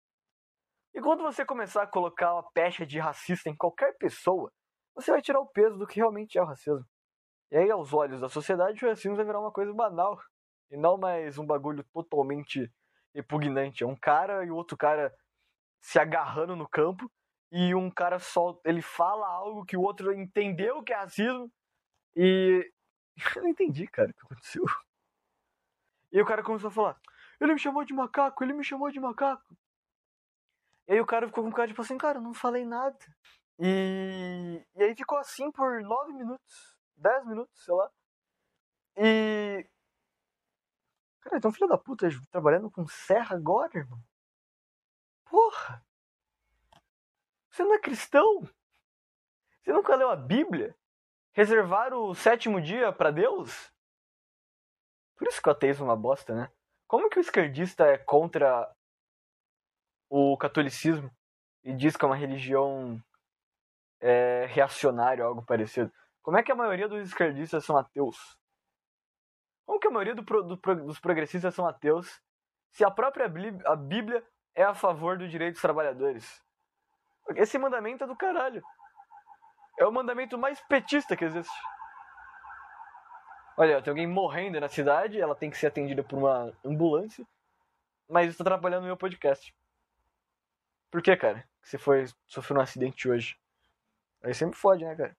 E 0.94 1.00
quando 1.00 1.22
você 1.22 1.44
começar 1.44 1.82
a 1.82 1.86
colocar 1.86 2.34
uma 2.34 2.50
pecha 2.52 2.86
de 2.86 2.98
racista 2.98 3.48
em 3.48 3.56
qualquer 3.56 3.96
pessoa, 3.98 4.52
você 4.94 5.10
vai 5.10 5.20
tirar 5.20 5.40
o 5.40 5.46
peso 5.46 5.76
do 5.76 5.86
que 5.86 5.96
realmente 5.96 6.38
é 6.38 6.42
o 6.42 6.46
racismo. 6.46 6.86
E 7.50 7.56
aí, 7.56 7.70
aos 7.70 7.92
olhos 7.92 8.20
da 8.20 8.28
sociedade, 8.28 8.84
o 8.84 8.88
racismo 8.88 9.16
vai 9.16 9.24
virar 9.24 9.40
uma 9.40 9.52
coisa 9.52 9.72
banal. 9.72 10.20
E 10.70 10.76
não 10.76 10.96
mais 10.96 11.38
um 11.38 11.46
bagulho 11.46 11.84
totalmente 11.92 12.70
repugnante. 13.14 13.82
É 13.82 13.86
um 13.86 13.96
cara 13.96 14.44
e 14.44 14.50
o 14.50 14.56
outro 14.56 14.76
cara 14.76 15.12
se 15.80 15.98
agarrando 15.98 16.56
no 16.56 16.68
campo. 16.68 17.10
E 17.56 17.72
um 17.72 17.88
cara 17.88 18.18
só. 18.18 18.60
Ele 18.64 18.82
fala 18.82 19.28
algo 19.28 19.64
que 19.64 19.76
o 19.76 19.80
outro 19.80 20.12
entendeu 20.12 20.82
que 20.82 20.92
é 20.92 20.96
racismo. 20.96 21.48
E. 22.16 22.68
Eu 23.36 23.42
não 23.42 23.48
entendi, 23.48 23.86
cara, 23.86 24.10
o 24.10 24.12
que 24.12 24.22
aconteceu. 24.22 24.64
E 26.10 26.20
o 26.20 26.26
cara 26.26 26.42
começou 26.42 26.66
a 26.66 26.72
falar: 26.72 27.00
Ele 27.40 27.52
me 27.52 27.58
chamou 27.60 27.84
de 27.84 27.94
macaco, 27.94 28.42
ele 28.42 28.52
me 28.52 28.64
chamou 28.64 28.90
de 28.90 28.98
macaco. 28.98 29.56
E 30.88 30.94
aí 30.94 31.00
o 31.00 31.06
cara 31.06 31.28
ficou 31.28 31.44
com 31.44 31.52
cara 31.52 31.68
tipo 31.68 31.80
assim: 31.80 31.96
Cara, 31.96 32.18
eu 32.18 32.22
não 32.22 32.34
falei 32.34 32.64
nada. 32.64 32.98
E, 33.60 34.60
e 34.74 34.82
aí 34.82 34.96
ficou 34.96 35.18
assim 35.18 35.52
por 35.52 35.80
nove 35.82 36.12
minutos. 36.12 36.76
10 36.96 37.26
minutos, 37.26 37.64
sei 37.64 37.74
lá. 37.74 37.88
E. 38.96 39.64
Cara, 41.20 41.36
então 41.38 41.52
filho 41.52 41.68
da 41.68 41.78
puta 41.78 42.08
trabalhando 42.32 42.68
com 42.68 42.84
serra 42.86 43.36
agora, 43.36 43.78
irmão. 43.78 44.02
Porra! 45.24 45.84
Você 47.54 47.62
não 47.62 47.74
é 47.74 47.78
cristão? 47.78 48.42
Você 49.62 49.72
nunca 49.72 49.94
leu 49.94 50.10
a 50.10 50.16
Bíblia? 50.16 50.76
Reservar 51.32 51.94
o 51.94 52.12
sétimo 52.12 52.60
dia 52.60 52.92
para 52.92 53.12
Deus? 53.12 53.72
Por 55.14 55.28
isso 55.28 55.40
que 55.40 55.48
o 55.48 55.52
ateísmo 55.52 55.84
é 55.84 55.88
uma 55.88 55.96
bosta, 55.96 56.34
né? 56.34 56.50
Como 56.88 57.08
que 57.08 57.16
o 57.16 57.20
esquerdista 57.20 57.86
é 57.86 57.96
contra 57.96 58.68
o 60.10 60.36
catolicismo 60.36 61.08
e 61.62 61.72
diz 61.72 61.96
que 61.96 62.04
é 62.04 62.08
uma 62.08 62.16
religião 62.16 63.00
é, 64.00 64.46
reacionária 64.46 65.22
ou 65.22 65.28
algo 65.28 65.46
parecido? 65.46 65.92
Como 66.22 66.36
é 66.36 66.42
que 66.42 66.50
a 66.50 66.56
maioria 66.56 66.88
dos 66.88 67.06
esquerdistas 67.06 67.64
são 67.64 67.76
ateus? 67.76 68.36
Como 69.64 69.78
que 69.78 69.86
a 69.86 69.92
maioria 69.92 70.16
do, 70.16 70.22
do, 70.22 70.56
dos 70.56 70.98
progressistas 70.98 71.54
são 71.54 71.68
ateus 71.68 72.20
se 72.72 72.84
a 72.84 72.90
própria 72.90 73.26
a 73.66 73.76
Bíblia 73.76 74.26
é 74.56 74.64
a 74.64 74.74
favor 74.74 75.16
do 75.16 75.28
direito 75.28 75.52
dos 75.52 75.62
trabalhadores? 75.62 76.43
Esse 77.36 77.58
mandamento 77.58 78.04
é 78.04 78.06
do 78.06 78.16
caralho. 78.16 78.62
É 79.78 79.86
o 79.86 79.92
mandamento 79.92 80.38
mais 80.38 80.60
petista 80.62 81.16
que 81.16 81.24
existe. 81.24 81.52
Olha, 83.56 83.80
tem 83.82 83.90
alguém 83.90 84.06
morrendo 84.06 84.60
na 84.60 84.68
cidade, 84.68 85.20
ela 85.20 85.34
tem 85.34 85.50
que 85.50 85.56
ser 85.56 85.68
atendida 85.68 86.02
por 86.02 86.18
uma 86.18 86.52
ambulância, 86.64 87.26
mas 88.08 88.30
está 88.30 88.42
atrapalhando 88.42 88.82
o 88.82 88.86
meu 88.86 88.96
podcast. 88.96 89.54
Por 90.90 91.02
que, 91.02 91.16
cara? 91.16 91.48
Você 91.62 91.78
foi 91.78 92.06
sofreu 92.26 92.58
um 92.58 92.62
acidente 92.62 93.08
hoje. 93.08 93.38
Aí 94.22 94.34
sempre 94.34 94.58
fode, 94.58 94.84
né, 94.84 94.94
cara? 94.96 95.16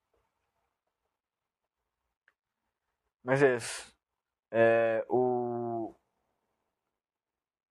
Mas 3.24 3.42
é 3.42 3.56
isso. 3.56 3.94
É, 4.52 5.06
o 5.10 5.94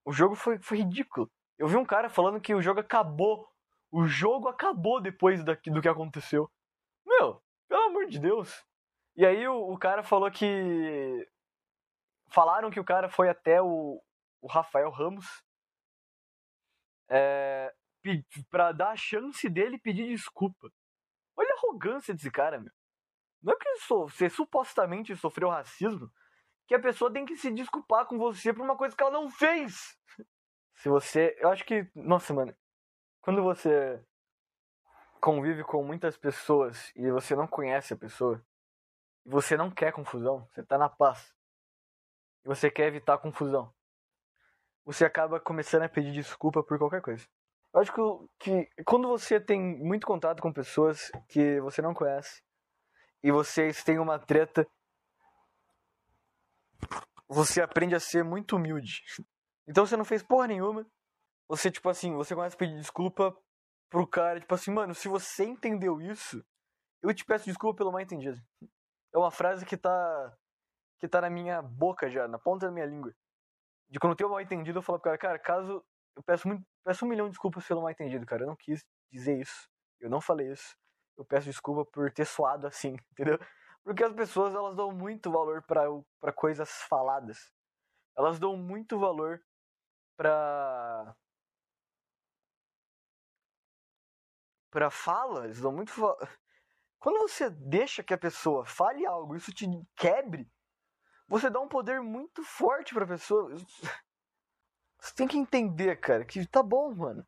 O 0.04 0.12
jogo 0.12 0.34
foi, 0.34 0.58
foi 0.58 0.78
ridículo. 0.78 1.30
Eu 1.58 1.66
vi 1.66 1.76
um 1.76 1.84
cara 1.84 2.10
falando 2.10 2.40
que 2.40 2.54
o 2.54 2.60
jogo 2.60 2.80
acabou. 2.80 3.48
O 3.96 4.08
jogo 4.08 4.48
acabou 4.48 5.00
depois 5.00 5.44
da, 5.44 5.54
do 5.54 5.80
que 5.80 5.88
aconteceu. 5.88 6.50
Meu, 7.06 7.40
pelo 7.68 7.82
amor 7.84 8.06
de 8.06 8.18
Deus. 8.18 8.66
E 9.14 9.24
aí 9.24 9.46
o, 9.46 9.72
o 9.72 9.78
cara 9.78 10.02
falou 10.02 10.28
que. 10.32 11.30
Falaram 12.32 12.72
que 12.72 12.80
o 12.80 12.84
cara 12.84 13.08
foi 13.08 13.28
até 13.28 13.62
o, 13.62 14.02
o 14.42 14.48
Rafael 14.48 14.90
Ramos 14.90 15.44
é, 17.08 17.72
para 18.50 18.72
dar 18.72 18.90
a 18.90 18.96
chance 18.96 19.48
dele 19.48 19.78
pedir 19.78 20.08
desculpa. 20.08 20.72
Olha 21.36 21.52
a 21.52 21.58
arrogância 21.58 22.12
desse 22.12 22.32
cara, 22.32 22.58
meu. 22.58 22.72
Não 23.40 23.52
é 23.52 23.56
porque 23.56 23.78
você 23.90 24.28
supostamente 24.28 25.14
sofreu 25.14 25.50
racismo 25.50 26.10
que 26.66 26.74
a 26.74 26.80
pessoa 26.80 27.12
tem 27.12 27.24
que 27.24 27.36
se 27.36 27.48
desculpar 27.52 28.06
com 28.06 28.18
você 28.18 28.52
por 28.52 28.64
uma 28.64 28.76
coisa 28.76 28.96
que 28.96 29.02
ela 29.04 29.12
não 29.12 29.30
fez. 29.30 29.96
Se 30.78 30.88
você. 30.88 31.36
Eu 31.38 31.50
acho 31.50 31.64
que. 31.64 31.88
Nossa, 31.94 32.34
mano. 32.34 32.52
Quando 33.24 33.42
você 33.42 34.04
convive 35.18 35.64
com 35.64 35.82
muitas 35.82 36.14
pessoas 36.14 36.92
e 36.94 37.10
você 37.10 37.34
não 37.34 37.46
conhece 37.46 37.94
a 37.94 37.96
pessoa, 37.96 38.44
você 39.24 39.56
não 39.56 39.70
quer 39.70 39.94
confusão, 39.94 40.46
você 40.52 40.62
tá 40.62 40.76
na 40.76 40.90
paz, 40.90 41.34
e 42.44 42.48
você 42.48 42.70
quer 42.70 42.86
evitar 42.88 43.16
confusão, 43.16 43.72
você 44.84 45.06
acaba 45.06 45.40
começando 45.40 45.84
a 45.84 45.88
pedir 45.88 46.12
desculpa 46.12 46.62
por 46.62 46.76
qualquer 46.76 47.00
coisa. 47.00 47.26
Eu 47.72 47.80
acho 47.80 47.94
que, 48.38 48.66
que 48.66 48.82
quando 48.84 49.08
você 49.08 49.40
tem 49.40 49.58
muito 49.58 50.06
contato 50.06 50.42
com 50.42 50.52
pessoas 50.52 51.10
que 51.26 51.58
você 51.62 51.80
não 51.80 51.94
conhece 51.94 52.42
e 53.22 53.32
vocês 53.32 53.82
têm 53.82 53.98
uma 53.98 54.18
treta, 54.18 54.68
você 57.26 57.62
aprende 57.62 57.94
a 57.94 58.00
ser 58.00 58.22
muito 58.22 58.56
humilde. 58.56 59.02
Então 59.66 59.86
você 59.86 59.96
não 59.96 60.04
fez 60.04 60.22
porra 60.22 60.46
nenhuma. 60.46 60.86
Você, 61.54 61.70
tipo 61.70 61.88
assim, 61.88 62.12
você 62.12 62.34
começa 62.34 62.56
a 62.56 62.58
pedir 62.58 62.74
desculpa 62.74 63.32
pro 63.88 64.04
cara, 64.08 64.40
tipo 64.40 64.52
assim, 64.52 64.72
mano, 64.72 64.92
se 64.92 65.06
você 65.06 65.44
entendeu 65.44 66.00
isso, 66.00 66.44
eu 67.00 67.14
te 67.14 67.24
peço 67.24 67.44
desculpa 67.44 67.78
pelo 67.78 67.92
mal 67.92 68.00
entendido. 68.00 68.36
É 69.14 69.18
uma 69.18 69.30
frase 69.30 69.64
que 69.64 69.76
tá. 69.76 70.36
que 70.98 71.06
tá 71.06 71.20
na 71.20 71.30
minha 71.30 71.62
boca 71.62 72.10
já, 72.10 72.26
na 72.26 72.40
ponta 72.40 72.66
da 72.66 72.72
minha 72.72 72.86
língua. 72.86 73.14
De 73.88 74.00
quando 74.00 74.16
tem 74.16 74.26
um 74.26 74.30
mal 74.30 74.40
entendido, 74.40 74.80
eu 74.80 74.82
falo 74.82 74.98
pro 74.98 75.04
cara, 75.04 75.18
cara, 75.18 75.38
caso 75.38 75.84
eu 76.16 76.24
peço, 76.24 76.48
muito, 76.48 76.64
peço 76.84 77.04
um 77.04 77.08
milhão 77.08 77.26
de 77.26 77.32
desculpas 77.32 77.64
pelo 77.68 77.82
mal 77.82 77.90
entendido, 77.92 78.26
cara. 78.26 78.42
Eu 78.42 78.48
não 78.48 78.56
quis 78.56 78.84
dizer 79.12 79.40
isso. 79.40 79.68
Eu 80.00 80.10
não 80.10 80.20
falei 80.20 80.50
isso. 80.50 80.76
Eu 81.16 81.24
peço 81.24 81.46
desculpa 81.46 81.88
por 81.88 82.10
ter 82.12 82.24
soado 82.24 82.66
assim, 82.66 82.96
entendeu? 83.12 83.38
Porque 83.84 84.02
as 84.02 84.12
pessoas, 84.12 84.52
elas 84.52 84.74
dão 84.74 84.90
muito 84.90 85.30
valor 85.30 85.62
para 85.62 86.32
coisas 86.32 86.68
faladas. 86.88 87.52
Elas 88.16 88.40
dão 88.40 88.56
muito 88.56 88.98
valor 88.98 89.40
pra. 90.16 91.14
Pra 94.74 94.90
fala. 94.90 95.44
Eles 95.44 95.60
dão 95.60 95.72
muito. 95.72 95.92
Quando 96.98 97.20
você 97.20 97.48
deixa 97.48 98.02
que 98.02 98.12
a 98.12 98.18
pessoa 98.18 98.66
fale 98.66 99.06
algo, 99.06 99.36
isso 99.36 99.52
te 99.52 99.66
quebre, 99.94 100.50
você 101.28 101.48
dá 101.48 101.60
um 101.60 101.68
poder 101.68 102.00
muito 102.02 102.42
forte 102.42 102.92
pra 102.92 103.06
pessoa. 103.06 103.54
Você 105.00 105.14
tem 105.14 105.28
que 105.28 105.36
entender, 105.36 106.00
cara, 106.00 106.24
que 106.24 106.46
tá 106.46 106.62
bom, 106.62 106.94
mano. 106.94 107.26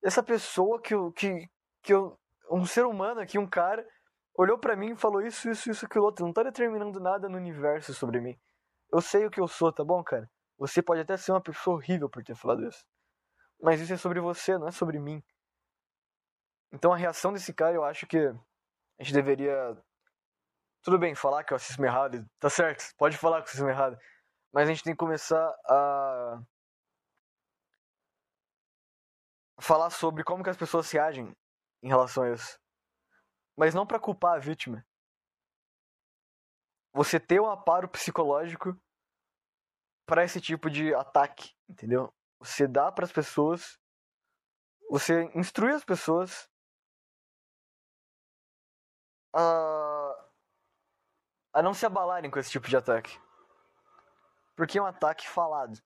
Essa 0.00 0.22
pessoa 0.22 0.80
que 0.80 0.94
eu. 0.94 1.10
Que, 1.10 1.50
que 1.82 1.92
eu 1.92 2.16
um 2.48 2.64
ser 2.64 2.86
humano 2.86 3.20
aqui, 3.20 3.36
um 3.36 3.48
cara, 3.48 3.84
olhou 4.38 4.56
para 4.56 4.76
mim 4.76 4.92
e 4.92 4.96
falou 4.96 5.20
isso, 5.20 5.50
isso, 5.50 5.68
isso, 5.68 5.84
aquilo 5.84 6.04
outro. 6.04 6.24
Não 6.24 6.32
tá 6.32 6.44
determinando 6.44 7.00
nada 7.00 7.28
no 7.28 7.36
universo 7.36 7.92
sobre 7.92 8.20
mim. 8.20 8.38
Eu 8.92 9.00
sei 9.00 9.26
o 9.26 9.30
que 9.30 9.40
eu 9.40 9.48
sou, 9.48 9.72
tá 9.72 9.84
bom, 9.84 10.04
cara? 10.04 10.30
Você 10.56 10.80
pode 10.80 11.00
até 11.00 11.16
ser 11.16 11.32
uma 11.32 11.40
pessoa 11.40 11.76
horrível 11.76 12.08
por 12.08 12.22
ter 12.22 12.36
falado 12.36 12.64
isso. 12.64 12.86
Mas 13.60 13.80
isso 13.80 13.92
é 13.92 13.96
sobre 13.96 14.20
você, 14.20 14.56
não 14.56 14.68
é 14.68 14.70
sobre 14.70 15.00
mim. 15.00 15.20
Então 16.76 16.92
a 16.92 16.96
reação 16.96 17.32
desse 17.32 17.54
cara, 17.54 17.74
eu 17.74 17.82
acho 17.84 18.06
que 18.06 18.18
a 18.18 19.02
gente 19.02 19.14
deveria. 19.14 19.74
Tudo 20.82 20.98
bem, 20.98 21.14
falar 21.14 21.42
que 21.42 21.54
eu 21.54 21.56
assisto 21.56 21.82
errado, 21.82 22.28
tá 22.38 22.50
certo, 22.50 22.94
pode 22.96 23.16
falar 23.16 23.38
que 23.38 23.48
eu 23.48 23.52
assisto 23.52 23.66
errado. 23.66 23.98
Mas 24.52 24.68
a 24.68 24.72
gente 24.72 24.84
tem 24.84 24.92
que 24.92 24.98
começar 24.98 25.48
a 25.64 26.42
falar 29.58 29.88
sobre 29.88 30.22
como 30.22 30.44
que 30.44 30.50
as 30.50 30.56
pessoas 30.56 30.86
se 30.86 30.98
agem 30.98 31.34
em 31.82 31.88
relação 31.88 32.24
a 32.24 32.32
isso. 32.32 32.60
Mas 33.56 33.74
não 33.74 33.86
para 33.86 33.98
culpar 33.98 34.34
a 34.34 34.38
vítima. 34.38 34.86
Você 36.92 37.18
ter 37.18 37.40
um 37.40 37.50
aparo 37.50 37.88
psicológico 37.88 38.78
para 40.06 40.24
esse 40.24 40.42
tipo 40.42 40.68
de 40.68 40.94
ataque, 40.94 41.54
entendeu? 41.68 42.12
Você 42.38 42.68
dá 42.68 42.92
para 42.92 43.06
as 43.06 43.12
pessoas, 43.12 43.78
você 44.90 45.24
instrui 45.34 45.72
as 45.72 45.84
pessoas 45.84 46.48
a 49.36 50.28
a 51.52 51.62
não 51.62 51.72
se 51.72 51.86
abalarem 51.86 52.30
com 52.30 52.38
esse 52.38 52.50
tipo 52.50 52.68
de 52.68 52.76
ataque. 52.76 53.18
Porque 54.54 54.78
é 54.78 54.82
um 54.82 54.86
ataque 54.86 55.26
falado. 55.28 55.78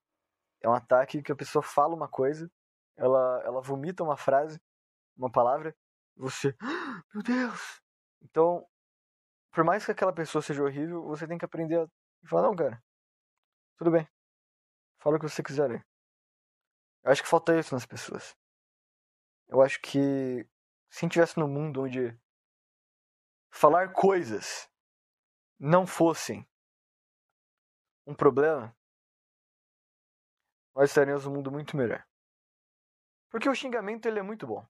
É 0.60 0.68
um 0.68 0.74
ataque 0.74 1.22
que 1.22 1.32
a 1.32 1.36
pessoa 1.36 1.62
fala 1.62 1.94
uma 1.94 2.08
coisa 2.08 2.50
ela, 3.00 3.42
ela 3.44 3.62
vomita 3.62 4.04
uma 4.04 4.16
frase, 4.16 4.60
uma 5.16 5.32
palavra, 5.32 5.74
você, 6.14 6.54
ah, 6.60 7.02
meu 7.14 7.22
Deus! 7.22 7.80
Então, 8.20 8.66
por 9.50 9.64
mais 9.64 9.84
que 9.84 9.90
aquela 9.90 10.12
pessoa 10.12 10.42
seja 10.42 10.62
horrível, 10.62 11.02
você 11.04 11.26
tem 11.26 11.38
que 11.38 11.44
aprender 11.44 11.80
a 11.80 11.88
falar, 12.28 12.42
não, 12.42 12.54
cara, 12.54 12.82
tudo 13.78 13.90
bem, 13.90 14.06
fala 14.98 15.16
o 15.16 15.18
que 15.18 15.28
você 15.28 15.42
quiser. 15.42 15.82
Eu 17.02 17.10
acho 17.10 17.22
que 17.22 17.28
falta 17.28 17.58
isso 17.58 17.74
nas 17.74 17.86
pessoas. 17.86 18.36
Eu 19.48 19.62
acho 19.62 19.80
que 19.80 20.46
se 20.90 20.98
a 20.98 21.00
gente 21.00 21.12
tivesse 21.12 21.38
num 21.38 21.48
mundo 21.48 21.82
onde 21.82 22.16
falar 23.50 23.92
coisas 23.92 24.70
não 25.58 25.86
fossem 25.86 26.48
um 28.06 28.14
problema, 28.14 28.74
nós 30.74 30.90
estaríamos 30.90 31.26
num 31.26 31.34
mundo 31.34 31.50
muito 31.50 31.76
melhor. 31.76 32.06
Porque 33.28 33.48
o 33.48 33.54
xingamento 33.54 34.06
ele 34.06 34.18
é 34.18 34.22
muito 34.22 34.46
bom. 34.46 34.66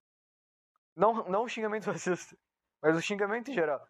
Não, 0.96 1.24
não 1.28 1.44
o 1.44 1.48
xingamento 1.48 1.86
racista, 1.90 2.36
mas 2.82 2.96
o 2.96 3.02
xingamento 3.02 3.50
em 3.50 3.54
geral. 3.54 3.86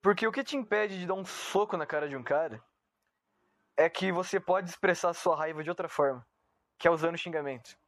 Porque 0.00 0.26
o 0.26 0.32
que 0.32 0.44
te 0.44 0.56
impede 0.56 0.98
de 0.98 1.06
dar 1.06 1.14
um 1.14 1.24
soco 1.24 1.76
na 1.76 1.86
cara 1.86 2.08
de 2.08 2.16
um 2.16 2.22
cara 2.22 2.64
é 3.76 3.88
que 3.88 4.10
você 4.10 4.40
pode 4.40 4.70
expressar 4.70 5.12
sua 5.12 5.36
raiva 5.36 5.62
de 5.62 5.70
outra 5.70 5.88
forma, 5.88 6.26
que 6.78 6.88
é 6.88 6.90
usando 6.90 7.18
xingamento. 7.18 7.78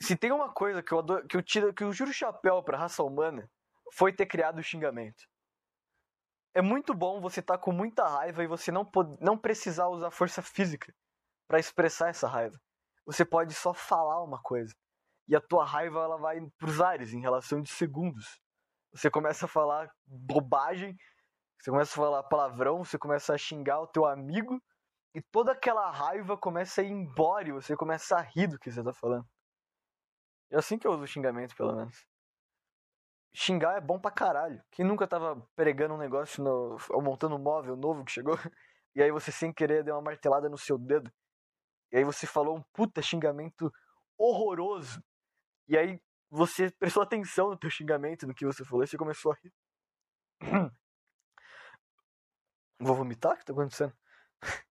Se 0.00 0.16
tem 0.16 0.30
uma 0.30 0.52
coisa 0.52 0.82
que 0.82 0.92
eu, 0.92 1.00
adoro, 1.00 1.26
que 1.26 1.36
eu, 1.36 1.42
tiro, 1.42 1.74
que 1.74 1.82
eu 1.82 1.92
chapéu 1.92 2.62
pra 2.62 2.78
raça 2.78 3.02
humana, 3.02 3.50
foi 3.92 4.12
ter 4.12 4.26
criado 4.26 4.58
o 4.58 4.62
xingamento. 4.62 5.24
É 6.54 6.62
muito 6.62 6.94
bom 6.94 7.20
você 7.20 7.40
estar 7.40 7.56
tá 7.56 7.62
com 7.62 7.72
muita 7.72 8.06
raiva 8.06 8.42
e 8.42 8.46
você 8.46 8.70
não, 8.70 8.88
não 9.20 9.36
precisar 9.36 9.88
usar 9.88 10.10
força 10.10 10.42
física 10.42 10.94
para 11.46 11.58
expressar 11.58 12.08
essa 12.08 12.28
raiva. 12.28 12.58
Você 13.06 13.24
pode 13.24 13.54
só 13.54 13.72
falar 13.72 14.22
uma 14.22 14.40
coisa 14.42 14.74
e 15.28 15.36
a 15.36 15.40
tua 15.40 15.64
raiva 15.64 16.00
ela 16.00 16.16
vai 16.16 16.40
pros 16.58 16.80
ares 16.80 17.12
em 17.12 17.20
relação 17.20 17.60
de 17.60 17.70
segundos. 17.70 18.40
Você 18.92 19.10
começa 19.10 19.44
a 19.44 19.48
falar 19.48 19.90
bobagem, 20.06 20.96
você 21.58 21.70
começa 21.70 21.92
a 21.92 21.96
falar 21.96 22.22
palavrão, 22.24 22.84
você 22.84 22.98
começa 22.98 23.34
a 23.34 23.38
xingar 23.38 23.80
o 23.80 23.86
teu 23.86 24.06
amigo 24.06 24.60
e 25.14 25.20
toda 25.20 25.52
aquela 25.52 25.90
raiva 25.90 26.36
começa 26.36 26.80
a 26.80 26.84
ir 26.84 26.90
embora 26.90 27.48
e 27.48 27.52
você 27.52 27.76
começa 27.76 28.16
a 28.16 28.20
rir 28.20 28.46
do 28.46 28.58
que 28.58 28.70
você 28.70 28.82
tá 28.82 28.92
falando. 28.92 29.26
É 30.50 30.56
assim 30.56 30.78
que 30.78 30.86
eu 30.86 30.92
uso 30.92 31.06
xingamento, 31.06 31.54
pelo 31.54 31.74
menos. 31.74 32.06
Xingar 33.32 33.76
é 33.76 33.80
bom 33.80 33.98
pra 34.00 34.10
caralho. 34.10 34.62
Quem 34.70 34.84
nunca 34.84 35.06
tava 35.06 35.46
pregando 35.54 35.94
um 35.94 35.98
negócio 35.98 36.42
no, 36.42 36.76
ou 36.90 37.02
montando 37.02 37.36
um 37.36 37.38
móvel 37.38 37.76
novo 37.76 38.04
que 38.04 38.12
chegou 38.12 38.34
e 38.94 39.02
aí 39.02 39.10
você 39.10 39.30
sem 39.30 39.52
querer 39.52 39.84
deu 39.84 39.94
uma 39.94 40.02
martelada 40.02 40.48
no 40.48 40.58
seu 40.58 40.78
dedo 40.78 41.12
e 41.90 41.96
aí 41.96 42.04
você 42.04 42.26
falou 42.26 42.56
um 42.56 42.62
puta 42.72 43.00
xingamento 43.00 43.72
horroroso. 44.16 45.02
E 45.66 45.76
aí 45.76 46.00
você 46.30 46.70
prestou 46.70 47.02
atenção 47.02 47.50
no 47.50 47.58
teu 47.58 47.70
xingamento, 47.70 48.26
no 48.26 48.34
que 48.34 48.44
você 48.44 48.64
falou, 48.64 48.84
e 48.84 48.86
você 48.86 48.96
começou 48.96 49.32
a 49.32 49.36
rir. 49.36 49.52
Vou 52.80 52.94
vomitar? 52.94 53.32
O 53.32 53.38
que 53.38 53.44
tá 53.44 53.52
acontecendo? 53.52 53.96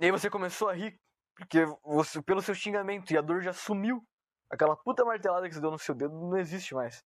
E 0.00 0.06
aí 0.06 0.10
você 0.10 0.28
começou 0.28 0.68
a 0.68 0.72
rir, 0.74 1.00
porque 1.36 1.64
você, 1.84 2.20
pelo 2.20 2.42
seu 2.42 2.52
xingamento, 2.52 3.12
e 3.12 3.16
a 3.16 3.22
dor 3.22 3.40
já 3.42 3.52
sumiu. 3.52 4.04
Aquela 4.50 4.76
puta 4.76 5.04
martelada 5.04 5.48
que 5.48 5.54
você 5.54 5.60
deu 5.60 5.70
no 5.70 5.78
seu 5.78 5.94
dedo 5.94 6.14
não 6.14 6.36
existe 6.36 6.74
mais. 6.74 7.04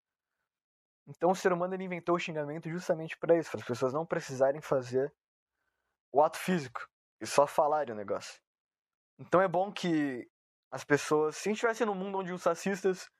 Então 1.07 1.31
o 1.31 1.35
ser 1.35 1.53
humano 1.53 1.75
ele 1.75 1.85
inventou 1.85 2.15
o 2.15 2.19
xingamento 2.19 2.69
justamente 2.71 3.17
para 3.19 3.37
isso, 3.37 3.51
para 3.51 3.61
as 3.61 3.67
pessoas 3.67 3.93
não 3.93 4.07
precisarem 4.07 4.61
fazer 4.61 5.13
o 6.13 6.23
ato 6.23 6.39
físico 6.39 6.87
e 7.21 7.27
só 7.27 7.47
falarem 7.47 7.95
o 7.95 7.97
negócio. 7.97 8.41
Então 9.19 9.41
é 9.41 9.49
bom 9.49 9.73
que 9.73 10.29
as 10.71 10.85
pessoas, 10.85 11.37
se 11.37 11.49
a 11.49 11.51
gente 11.51 11.57
estivesse 11.57 11.85
num 11.85 11.95
mundo 11.95 12.19
onde 12.19 12.33
os 12.33 12.45
racistas 12.45 13.11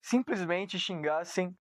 simplesmente 0.00 0.78
xingassem 0.78 1.56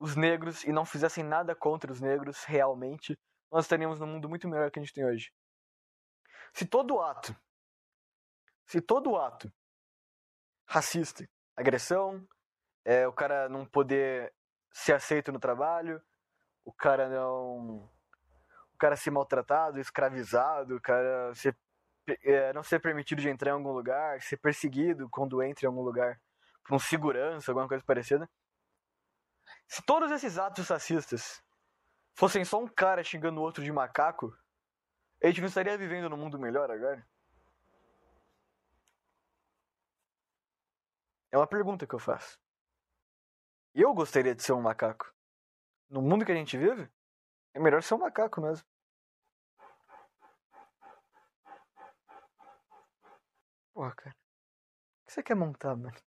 os 0.00 0.16
negros 0.16 0.64
e 0.64 0.72
não 0.72 0.84
fizessem 0.84 1.24
nada 1.24 1.54
contra 1.54 1.92
os 1.92 2.00
negros 2.00 2.44
realmente, 2.44 3.18
nós 3.50 3.64
estaríamos 3.64 4.00
num 4.00 4.06
mundo 4.06 4.28
muito 4.28 4.48
melhor 4.48 4.70
que 4.70 4.78
a 4.78 4.82
gente 4.82 4.92
tem 4.92 5.04
hoje. 5.04 5.32
Se 6.52 6.66
todo 6.66 7.00
ato, 7.00 7.34
se 8.66 8.80
todo 8.80 9.16
ato 9.16 9.52
racista, 10.66 11.28
agressão, 11.56 12.26
é, 12.84 13.06
o 13.06 13.12
cara 13.12 13.48
não 13.48 13.66
poder 13.66 14.32
ser 14.72 14.92
aceito 14.92 15.32
no 15.32 15.40
trabalho, 15.40 16.00
o 16.64 16.72
cara 16.72 17.08
não. 17.08 17.90
O 18.74 18.78
cara 18.78 18.94
ser 18.94 19.10
maltratado, 19.10 19.80
escravizado, 19.80 20.76
o 20.76 20.80
cara 20.80 21.34
ser, 21.34 21.56
é, 22.22 22.52
não 22.52 22.62
ser 22.62 22.78
permitido 22.78 23.22
de 23.22 23.28
entrar 23.28 23.50
em 23.50 23.54
algum 23.54 23.72
lugar, 23.72 24.20
ser 24.20 24.36
perseguido 24.36 25.08
quando 25.10 25.42
entra 25.42 25.64
em 25.64 25.68
algum 25.68 25.80
lugar 25.80 26.20
por 26.62 26.74
um 26.74 26.78
segurança, 26.78 27.50
alguma 27.50 27.66
coisa 27.66 27.82
parecida. 27.84 28.28
Se 29.66 29.82
todos 29.84 30.10
esses 30.10 30.36
atos 30.36 30.68
racistas 30.68 31.42
fossem 32.14 32.44
só 32.44 32.60
um 32.60 32.68
cara 32.68 33.02
xingando 33.02 33.40
o 33.40 33.42
outro 33.42 33.64
de 33.64 33.72
macaco, 33.72 34.36
a 35.22 35.28
gente 35.28 35.40
não 35.40 35.48
estaria 35.48 35.78
vivendo 35.78 36.10
num 36.10 36.16
mundo 36.18 36.38
melhor 36.38 36.70
agora? 36.70 37.04
É 41.36 41.38
uma 41.38 41.46
pergunta 41.46 41.86
que 41.86 41.94
eu 41.94 41.98
faço. 41.98 42.40
Eu 43.74 43.92
gostaria 43.92 44.34
de 44.34 44.42
ser 44.42 44.54
um 44.54 44.62
macaco. 44.62 45.14
No 45.86 46.00
mundo 46.00 46.24
que 46.24 46.32
a 46.32 46.34
gente 46.34 46.56
vive, 46.56 46.90
é 47.52 47.60
melhor 47.60 47.82
ser 47.82 47.92
um 47.92 47.98
macaco 47.98 48.40
mesmo. 48.40 48.66
Porra, 53.74 53.94
cara. 53.94 54.16
O 54.16 55.06
que 55.06 55.12
você 55.12 55.22
quer 55.22 55.34
montar, 55.34 55.76
mano? 55.76 55.90
O 55.90 55.92
que 55.92 56.02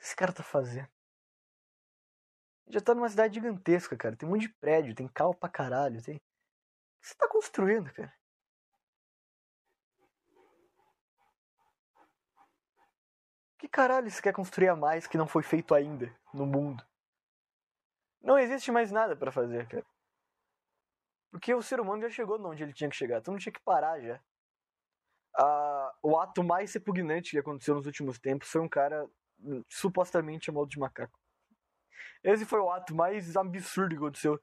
esse 0.00 0.16
cara 0.16 0.32
tá 0.32 0.42
fazendo? 0.42 0.90
Já 2.66 2.80
tá 2.80 2.96
numa 2.96 3.08
cidade 3.08 3.34
gigantesca, 3.34 3.96
cara. 3.96 4.16
Tem 4.16 4.28
um 4.28 4.32
monte 4.32 4.48
de 4.48 4.54
prédio, 4.54 4.92
tem 4.92 5.06
carro 5.06 5.36
pra 5.36 5.48
caralho, 5.48 6.02
tem. 6.02 6.16
O 6.16 6.20
que 7.00 7.06
você 7.06 7.14
tá 7.14 7.28
construindo, 7.28 7.92
cara? 7.92 8.12
Caralho 13.70 14.10
você 14.10 14.20
quer 14.20 14.32
construir 14.32 14.68
a 14.68 14.76
mais 14.76 15.06
que 15.06 15.18
não 15.18 15.26
foi 15.26 15.42
feito 15.42 15.74
ainda 15.74 16.14
no 16.32 16.46
mundo? 16.46 16.84
Não 18.20 18.38
existe 18.38 18.70
mais 18.70 18.90
nada 18.90 19.16
para 19.16 19.32
fazer, 19.32 19.66
cara. 19.66 19.86
Porque 21.30 21.54
o 21.54 21.62
ser 21.62 21.80
humano 21.80 22.02
já 22.02 22.10
chegou 22.10 22.40
onde 22.44 22.62
ele 22.62 22.72
tinha 22.72 22.90
que 22.90 22.96
chegar. 22.96 23.18
Então 23.18 23.32
não 23.32 23.38
tinha 23.38 23.52
que 23.52 23.60
parar 23.60 24.00
já. 24.00 24.20
Ah, 25.36 25.94
o 26.02 26.18
ato 26.18 26.42
mais 26.42 26.72
repugnante 26.74 27.30
que 27.30 27.38
aconteceu 27.38 27.74
nos 27.74 27.86
últimos 27.86 28.18
tempos 28.18 28.48
foi 28.48 28.60
um 28.60 28.68
cara 28.68 29.08
hum, 29.38 29.64
supostamente 29.68 30.46
chamado 30.46 30.68
de 30.68 30.78
macaco. 30.78 31.18
Esse 32.22 32.44
foi 32.44 32.58
o 32.58 32.70
ato 32.70 32.94
mais 32.94 33.36
absurdo 33.36 33.90
que 33.90 33.96
aconteceu 33.96 34.40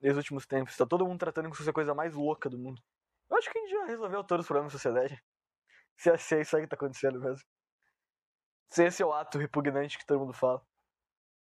nos 0.00 0.16
últimos 0.16 0.46
tempos. 0.46 0.76
Tá 0.76 0.86
todo 0.86 1.06
mundo 1.06 1.20
tratando 1.20 1.44
como 1.44 1.54
se 1.54 1.58
fosse 1.58 1.70
a 1.70 1.74
coisa 1.74 1.94
mais 1.94 2.14
louca 2.14 2.48
do 2.48 2.58
mundo. 2.58 2.82
Eu 3.30 3.36
acho 3.36 3.50
que 3.50 3.58
a 3.58 3.60
gente 3.60 3.70
já 3.70 3.84
resolveu 3.86 4.24
todos 4.24 4.44
os 4.44 4.48
problemas 4.48 4.72
da 4.72 4.78
sociedade. 4.78 5.22
Se 5.96 6.34
é 6.34 6.40
isso 6.40 6.56
aí 6.56 6.62
que 6.62 6.68
tá 6.68 6.76
acontecendo 6.76 7.20
mesmo. 7.20 7.46
Se 8.72 8.82
esse 8.86 9.02
é 9.02 9.06
o 9.06 9.12
ato 9.12 9.36
repugnante 9.36 9.98
que 9.98 10.06
todo 10.06 10.20
mundo 10.20 10.32
fala. 10.32 10.66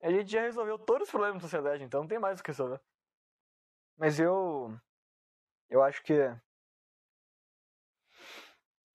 A 0.01 0.11
gente 0.11 0.29
já 0.29 0.41
resolveu 0.41 0.77
todos 0.77 1.07
os 1.07 1.09
problemas 1.09 1.37
da 1.37 1.47
sociedade, 1.47 1.81
então 1.81 2.01
não 2.01 2.07
tem 2.07 2.19
mais 2.19 2.37
o 2.37 2.43
que 2.43 2.49
resolver. 2.51 2.81
Mas 3.95 4.19
eu. 4.19 4.77
Eu 5.69 5.81
acho 5.81 6.03
que. 6.03 6.13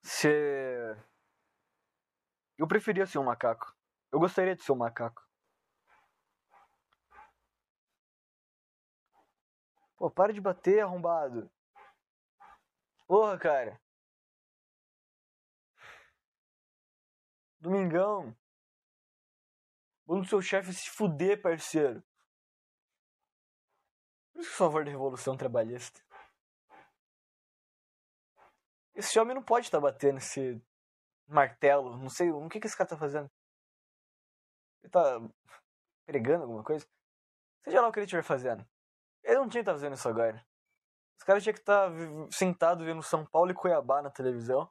Se. 0.02 0.28
Eu 2.58 2.68
preferia 2.68 3.06
ser 3.06 3.18
um 3.18 3.24
macaco. 3.24 3.74
Eu 4.12 4.20
gostaria 4.20 4.54
de 4.54 4.62
ser 4.62 4.72
um 4.72 4.76
macaco. 4.76 5.26
Pô, 9.96 10.10
para 10.10 10.34
de 10.34 10.40
bater, 10.42 10.80
arrombado. 10.80 11.50
Porra, 13.06 13.38
cara. 13.38 13.80
Domingão. 17.60 18.36
Manda 20.06 20.22
o 20.22 20.28
seu 20.28 20.40
chefe 20.40 20.72
se 20.72 20.88
fuder, 20.90 21.42
parceiro. 21.42 22.02
Por 24.32 24.40
isso 24.40 24.50
que 24.50 24.56
favor 24.56 24.84
da 24.84 24.90
revolução 24.90 25.36
trabalhista. 25.36 26.00
Esse 28.94 29.18
homem 29.18 29.34
não 29.34 29.42
pode 29.42 29.66
estar 29.66 29.80
batendo 29.80 30.18
esse 30.18 30.62
martelo. 31.26 31.96
Não 31.96 32.08
sei 32.08 32.30
o 32.30 32.48
que, 32.48 32.60
que 32.60 32.66
esse 32.66 32.76
cara 32.76 32.88
tá 32.88 32.96
fazendo. 32.96 33.30
Ele 34.82 34.90
tá 34.90 35.20
pregando 36.06 36.44
alguma 36.44 36.64
coisa? 36.64 36.86
Seja 37.64 37.80
lá 37.80 37.88
o 37.88 37.92
que 37.92 37.98
ele 37.98 38.06
estiver 38.06 38.22
fazendo. 38.22 38.66
Ele 39.22 39.36
não 39.36 39.48
tinha 39.48 39.62
que 39.62 39.70
estar 39.70 39.74
fazendo 39.74 39.94
isso 39.94 40.08
agora. 40.08 40.44
Os 41.18 41.24
caras 41.24 41.42
tinham 41.42 41.54
que 41.54 41.60
estar 41.60 41.90
sentado 42.30 42.84
vendo 42.84 43.02
São 43.02 43.26
Paulo 43.26 43.50
e 43.50 43.54
Cuiabá 43.54 44.00
na 44.00 44.10
televisão 44.10 44.70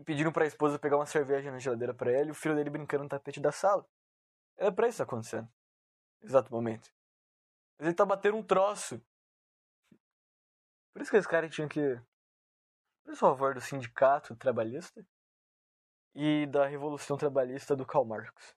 e 0.00 0.02
pediram 0.02 0.32
pra 0.32 0.46
esposa 0.46 0.78
pegar 0.78 0.96
uma 0.96 1.04
cerveja 1.04 1.50
na 1.50 1.58
geladeira 1.58 1.92
para 1.92 2.10
ele 2.10 2.30
e 2.30 2.32
o 2.32 2.34
filho 2.34 2.54
dele 2.54 2.70
brincando 2.70 3.04
no 3.04 3.08
tapete 3.08 3.38
da 3.38 3.52
sala. 3.52 3.86
É 4.56 4.70
pra 4.70 4.88
isso 4.88 5.02
acontecendo. 5.02 5.46
Exato 6.22 6.50
momento. 6.50 6.90
Mas 7.78 7.86
ele 7.86 7.94
tá 7.94 8.06
batendo 8.06 8.38
um 8.38 8.42
troço. 8.42 8.98
Por 10.92 11.02
isso 11.02 11.10
que 11.10 11.18
esse 11.18 11.28
cara 11.28 11.50
tinha 11.50 11.68
que. 11.68 12.00
Por 13.04 13.14
favor 13.14 13.54
do 13.54 13.60
sindicato 13.60 14.34
trabalhista 14.36 15.06
e 16.14 16.46
da 16.46 16.66
revolução 16.66 17.18
trabalhista 17.18 17.76
do 17.76 17.84
Karl 17.84 18.06
Marx. 18.06 18.56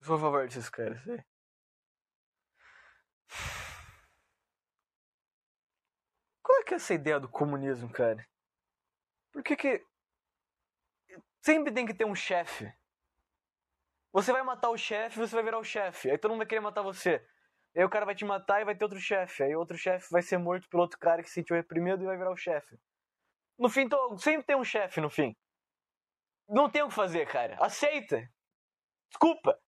Por 0.00 0.18
favor 0.18 0.46
desses 0.46 0.70
caras 0.70 1.06
aí. 1.06 1.22
Qual 6.42 6.60
é 6.60 6.64
que 6.64 6.72
é 6.72 6.76
essa 6.76 6.94
ideia 6.94 7.20
do 7.20 7.28
comunismo, 7.28 7.90
cara? 7.92 8.26
Por 9.32 9.42
que 9.42 9.54
que 9.56 9.91
Sempre 11.42 11.72
tem 11.72 11.84
que 11.84 11.92
ter 11.92 12.04
um 12.04 12.14
chefe. 12.14 12.72
Você 14.12 14.32
vai 14.32 14.42
matar 14.42 14.70
o 14.70 14.76
chefe, 14.76 15.18
você 15.18 15.34
vai 15.34 15.42
virar 15.42 15.58
o 15.58 15.64
chefe. 15.64 16.10
Aí 16.10 16.16
todo 16.16 16.30
mundo 16.30 16.38
vai 16.38 16.46
querer 16.46 16.60
matar 16.60 16.82
você. 16.82 17.26
Aí 17.76 17.82
o 17.84 17.90
cara 17.90 18.04
vai 18.04 18.14
te 18.14 18.24
matar 18.24 18.60
e 18.60 18.64
vai 18.64 18.76
ter 18.76 18.84
outro 18.84 19.00
chefe. 19.00 19.42
Aí 19.42 19.56
outro 19.56 19.76
chefe 19.76 20.08
vai 20.10 20.22
ser 20.22 20.38
morto 20.38 20.68
pelo 20.68 20.82
outro 20.82 20.98
cara 20.98 21.22
que 21.22 21.28
se 21.28 21.34
sentiu 21.34 21.56
reprimido 21.56 22.02
e 22.02 22.06
vai 22.06 22.16
virar 22.16 22.30
o 22.30 22.36
chefe. 22.36 22.78
No 23.58 23.68
fim, 23.68 23.88
tô, 23.88 24.16
sempre 24.18 24.44
tem 24.44 24.56
um 24.56 24.64
chefe 24.64 25.00
no 25.00 25.10
fim. 25.10 25.34
Não 26.48 26.70
tem 26.70 26.82
o 26.82 26.88
que 26.88 26.94
fazer, 26.94 27.26
cara. 27.26 27.56
Aceita. 27.60 28.28
Desculpa. 29.08 29.58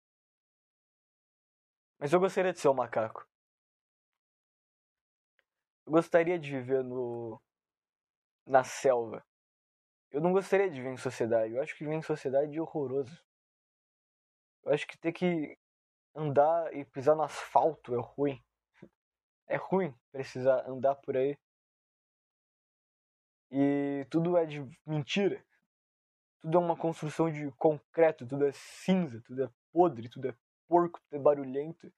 Mas 1.99 2.13
eu 2.13 2.21
gostaria 2.21 2.53
de 2.53 2.61
ser 2.61 2.69
um 2.69 2.75
macaco. 2.75 3.27
Eu 5.87 5.93
gostaria 5.93 6.39
de 6.39 6.51
viver 6.51 6.85
no 6.85 7.41
na 8.47 8.63
selva. 8.63 9.25
Eu 10.15 10.21
não 10.21 10.33
gostaria 10.33 10.71
de 10.71 10.77
viver 10.77 10.93
em 10.93 10.97
sociedade. 10.97 11.53
Eu 11.53 11.61
acho 11.61 11.75
que 11.75 11.83
viver 11.83 11.97
em 11.97 12.03
sociedade 12.03 12.57
é 12.57 12.63
horroroso. 12.63 13.21
Eu 14.63 14.73
acho 14.73 14.87
que 14.87 14.97
ter 14.97 15.13
que 15.13 15.59
andar 16.15 16.73
e 16.73 16.85
pisar 16.85 17.17
no 17.17 17.25
asfalto 17.25 17.93
é 17.97 18.01
ruim. 18.01 18.41
É 19.49 19.57
ruim 19.57 19.93
precisar 20.13 20.65
andar 20.69 20.95
por 20.95 21.17
aí. 21.17 21.37
E 23.51 24.07
tudo 24.09 24.37
é 24.37 24.47
de 24.47 24.65
mentira. 24.87 25.45
Tudo 26.41 26.59
é 26.59 26.61
uma 26.61 26.77
construção 26.77 27.29
de 27.29 27.51
concreto, 27.59 28.25
tudo 28.25 28.47
é 28.47 28.53
cinza, 28.53 29.21
tudo 29.21 29.43
é 29.43 29.51
podre, 29.73 30.09
tudo 30.09 30.29
é 30.29 30.37
porco, 30.69 31.01
tudo 31.01 31.17
é 31.17 31.19
barulhento. 31.19 31.93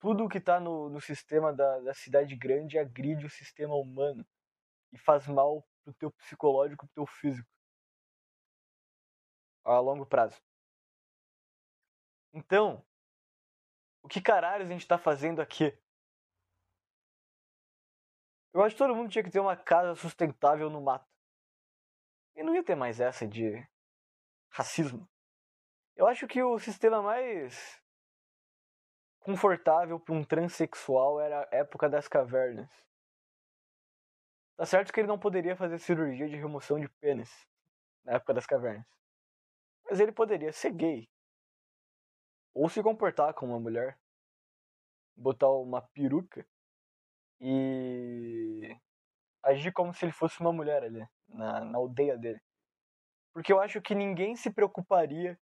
Tudo 0.00 0.28
que 0.28 0.38
está 0.38 0.58
no, 0.58 0.88
no 0.88 1.00
sistema 1.00 1.52
da, 1.52 1.78
da 1.78 1.94
cidade 1.94 2.34
grande 2.34 2.76
agride 2.76 3.24
o 3.24 3.30
sistema 3.30 3.76
humano 3.76 4.26
e 4.92 4.98
faz 4.98 5.28
mal 5.28 5.64
pro 5.88 5.94
teu 5.94 6.10
psicológico, 6.10 6.86
pro 6.86 6.94
teu 6.94 7.06
físico. 7.06 7.48
A 9.64 9.78
longo 9.78 10.06
prazo. 10.06 10.40
Então, 12.32 12.84
o 14.02 14.08
que 14.08 14.20
caralho 14.20 14.64
a 14.64 14.68
gente 14.68 14.86
tá 14.86 14.98
fazendo 14.98 15.40
aqui? 15.40 15.76
Eu 18.52 18.62
acho 18.62 18.74
que 18.74 18.78
todo 18.78 18.94
mundo 18.94 19.10
tinha 19.10 19.22
que 19.22 19.30
ter 19.30 19.40
uma 19.40 19.56
casa 19.56 19.94
sustentável 19.94 20.70
no 20.70 20.80
mato. 20.80 21.08
E 22.34 22.42
não 22.42 22.54
ia 22.54 22.64
ter 22.64 22.74
mais 22.74 23.00
essa 23.00 23.26
de 23.26 23.66
racismo. 24.50 25.08
Eu 25.96 26.06
acho 26.06 26.26
que 26.26 26.42
o 26.42 26.58
sistema 26.58 27.02
mais 27.02 27.82
confortável 29.20 30.00
para 30.00 30.14
um 30.14 30.24
transexual 30.24 31.20
era 31.20 31.42
a 31.42 31.56
época 31.56 31.88
das 31.88 32.08
cavernas. 32.08 32.70
Tá 34.58 34.66
certo 34.66 34.92
que 34.92 34.98
ele 34.98 35.06
não 35.06 35.20
poderia 35.20 35.54
fazer 35.54 35.78
cirurgia 35.78 36.28
de 36.28 36.34
remoção 36.34 36.80
de 36.80 36.88
pênis 37.00 37.30
na 38.04 38.14
época 38.14 38.34
das 38.34 38.44
cavernas. 38.44 38.84
Mas 39.88 40.00
ele 40.00 40.10
poderia 40.10 40.52
ser 40.52 40.72
gay. 40.72 41.08
Ou 42.52 42.68
se 42.68 42.82
comportar 42.82 43.32
como 43.34 43.52
uma 43.52 43.60
mulher. 43.60 43.96
Botar 45.16 45.48
uma 45.48 45.80
peruca 45.80 46.44
e 47.40 48.76
agir 49.44 49.72
como 49.72 49.94
se 49.94 50.04
ele 50.04 50.12
fosse 50.12 50.40
uma 50.40 50.52
mulher 50.52 50.82
ali, 50.82 51.08
na, 51.28 51.64
na 51.64 51.78
aldeia 51.78 52.18
dele. 52.18 52.40
Porque 53.32 53.52
eu 53.52 53.60
acho 53.60 53.80
que 53.80 53.94
ninguém 53.94 54.34
se 54.34 54.52
preocuparia 54.52 55.38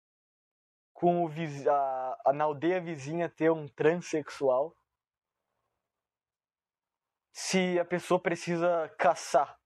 com 0.91 1.23
o 1.23 1.29
a, 1.69 2.21
a, 2.25 2.33
na 2.33 2.45
aldeia 2.45 2.81
vizinha 2.81 3.29
ter 3.29 3.51
um 3.51 3.67
transexual 3.67 4.75
se 7.33 7.79
a 7.79 7.83
pessoa 7.83 8.21
precisa 8.21 8.87
caçar 8.97 9.59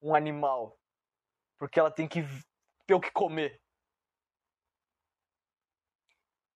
um 0.00 0.14
animal. 0.14 0.78
Porque 1.58 1.78
ela 1.78 1.90
tem 1.90 2.08
que 2.08 2.22
ter 2.86 2.94
o 2.94 3.00
que 3.00 3.12
comer. 3.12 3.60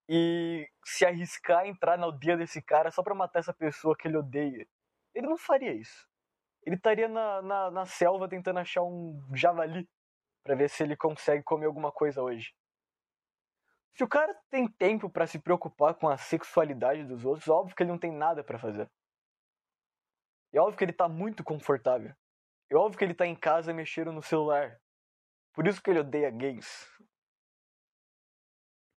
E 0.09 0.67
se 0.85 1.05
arriscar 1.05 1.61
a 1.61 1.69
entrar 1.69 1.99
na 1.99 2.07
aldeia 2.07 2.37
desse 2.37 2.63
cara 2.63 2.91
só 2.91 3.03
pra 3.03 3.15
matar 3.15 3.41
essa 3.41 3.53
pessoa 3.53 3.95
que 3.95 4.09
ele 4.09 4.17
odeia. 4.17 4.67
Ele 5.15 5.27
não 5.27 5.37
faria 5.37 5.73
isso. 5.75 6.09
Ele 6.65 6.77
estaria 6.77 7.09
na, 7.09 7.43
na, 7.43 7.71
na 7.71 7.87
selva 7.87 8.29
tentando 8.29 8.59
achar 8.59 8.83
um 8.83 9.23
javali 9.35 9.87
para 10.43 10.55
ver 10.55 10.71
se 10.71 10.83
ele 10.83 10.97
consegue 10.97 11.43
comer 11.43 11.67
alguma 11.67 11.93
coisa 11.93 12.23
hoje. 12.23 12.55
Se 13.95 14.03
o 14.03 14.09
cara 14.09 14.35
tem 14.51 14.67
tempo 14.67 15.11
para 15.11 15.27
se 15.27 15.39
preocupar 15.39 15.95
com 15.95 16.09
a 16.09 16.17
sexualidade 16.17 17.05
dos 17.05 17.25
outros, 17.25 17.49
óbvio 17.49 17.77
que 17.77 17.83
ele 17.83 17.91
não 17.91 17.99
tem 17.99 18.13
nada 18.13 18.43
para 18.43 18.59
fazer. 18.59 18.89
É 20.53 20.61
óbvio 20.61 20.79
que 20.79 20.85
ele 20.85 20.93
tá 20.93 21.09
muito 21.09 21.45
confortável. 21.45 22.15
É 22.71 22.77
óbvio 22.77 22.99
que 22.99 23.05
ele 23.05 23.15
tá 23.15 23.27
em 23.27 23.37
casa 23.37 23.73
mexendo 23.73 24.13
no 24.13 24.23
celular. 24.23 24.81
Por 25.53 25.67
isso 25.67 25.83
que 25.83 25.91
ele 25.91 26.01
odeia 26.01 26.31
gays. 26.31 26.87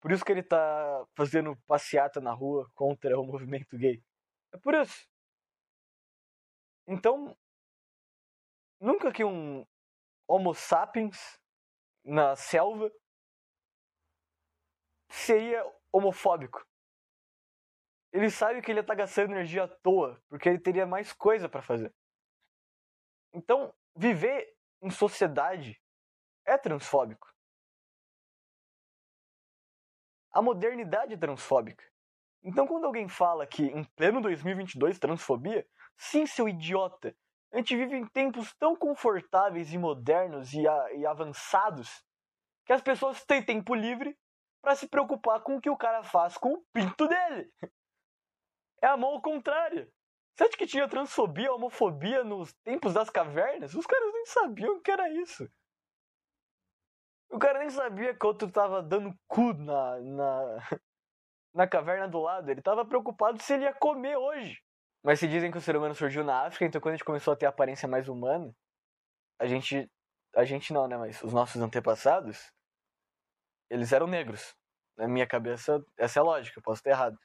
Por 0.01 0.11
isso 0.11 0.23
que 0.23 0.31
ele 0.31 0.43
tá 0.43 1.05
fazendo 1.15 1.57
passeata 1.67 2.21
na 2.21 2.33
rua 2.33 2.69
contra 2.73 3.19
o 3.19 3.25
movimento 3.25 3.77
gay. 3.77 4.01
É 4.53 4.57
por 4.57 4.73
isso. 4.73 5.07
Então, 6.87 7.37
nunca 8.79 9.11
que 9.11 9.23
um 9.23 9.65
Homo 10.27 10.53
sapiens 10.53 11.39
na 12.03 12.35
selva 12.35 12.91
seria 15.09 15.63
homofóbico. 15.91 16.68
Ele 18.11 18.29
sabe 18.29 18.61
que 18.61 18.71
ele 18.71 18.79
está 18.79 18.95
gastando 18.95 19.31
energia 19.31 19.63
à 19.63 19.67
toa, 19.67 20.21
porque 20.27 20.49
ele 20.49 20.59
teria 20.59 20.85
mais 20.85 21.13
coisa 21.13 21.47
para 21.47 21.61
fazer. 21.61 21.93
Então, 23.33 23.73
viver 23.95 24.55
em 24.81 24.89
sociedade 24.89 25.79
é 26.45 26.57
transfóbico. 26.57 27.31
A 30.31 30.41
modernidade 30.41 31.13
é 31.13 31.17
transfóbica. 31.17 31.83
Então, 32.43 32.65
quando 32.65 32.85
alguém 32.85 33.07
fala 33.07 33.45
que 33.45 33.63
em 33.63 33.83
pleno 33.83 34.21
2022 34.21 34.97
transfobia, 34.97 35.67
sim, 35.97 36.25
seu 36.25 36.47
idiota, 36.47 37.15
a 37.51 37.57
gente 37.57 37.75
vive 37.75 37.97
em 37.97 38.07
tempos 38.07 38.53
tão 38.55 38.75
confortáveis 38.75 39.73
e 39.73 39.77
modernos 39.77 40.53
e, 40.53 40.67
a, 40.67 40.93
e 40.93 41.05
avançados 41.05 42.03
que 42.65 42.73
as 42.73 42.81
pessoas 42.81 43.25
têm 43.25 43.43
tempo 43.43 43.73
livre 43.73 44.17
para 44.61 44.75
se 44.75 44.87
preocupar 44.87 45.41
com 45.41 45.57
o 45.57 45.61
que 45.61 45.69
o 45.69 45.77
cara 45.77 46.03
faz 46.03 46.37
com 46.37 46.53
o 46.53 46.63
pinto 46.71 47.07
dele. 47.07 47.51
É 48.81 48.87
a 48.87 48.97
mão 48.97 49.19
contrária. 49.21 49.89
Você 50.33 50.43
acha 50.45 50.57
que 50.57 50.67
tinha 50.67 50.87
transfobia, 50.87 51.51
homofobia 51.51 52.23
nos 52.23 52.53
tempos 52.63 52.93
das 52.93 53.09
cavernas? 53.09 53.73
Os 53.73 53.85
caras 53.85 54.13
nem 54.13 54.25
sabiam 54.25 54.77
o 54.77 54.81
que 54.81 54.89
era 54.91 55.09
isso. 55.09 55.49
O 57.29 57.37
cara 57.37 57.59
nem 57.59 57.69
sabia 57.69 58.15
que 58.15 58.25
o 58.25 58.29
outro 58.29 58.49
tava 58.49 58.81
dando 58.81 59.13
cu 59.27 59.53
na, 59.53 59.99
na, 59.99 60.57
na 61.53 61.67
caverna 61.67 62.07
do 62.07 62.19
lado. 62.19 62.49
Ele 62.49 62.61
tava 62.61 62.85
preocupado 62.85 63.41
se 63.41 63.53
ele 63.53 63.65
ia 63.65 63.73
comer 63.73 64.17
hoje. 64.17 64.61
Mas 65.03 65.19
se 65.19 65.27
dizem 65.27 65.51
que 65.51 65.57
o 65.57 65.61
ser 65.61 65.75
humano 65.75 65.93
surgiu 65.93 66.23
na 66.23 66.45
África, 66.45 66.65
então 66.65 66.81
quando 66.81 66.93
a 66.93 66.97
gente 66.97 67.05
começou 67.05 67.33
a 67.33 67.37
ter 67.37 67.45
aparência 67.45 67.87
mais 67.87 68.07
humana, 68.07 68.53
a 69.39 69.45
gente. 69.45 69.89
A 70.35 70.45
gente 70.45 70.71
não, 70.71 70.87
né? 70.87 70.95
Mas 70.95 71.21
os 71.23 71.33
nossos 71.33 71.61
antepassados, 71.61 72.51
eles 73.69 73.91
eram 73.91 74.07
negros. 74.07 74.55
Na 74.95 75.07
minha 75.07 75.25
cabeça, 75.25 75.83
essa 75.97 76.19
é 76.19 76.21
a 76.21 76.23
lógica, 76.23 76.59
eu 76.59 76.63
posso 76.63 76.79
estar 76.79 76.91
errado. 76.91 77.17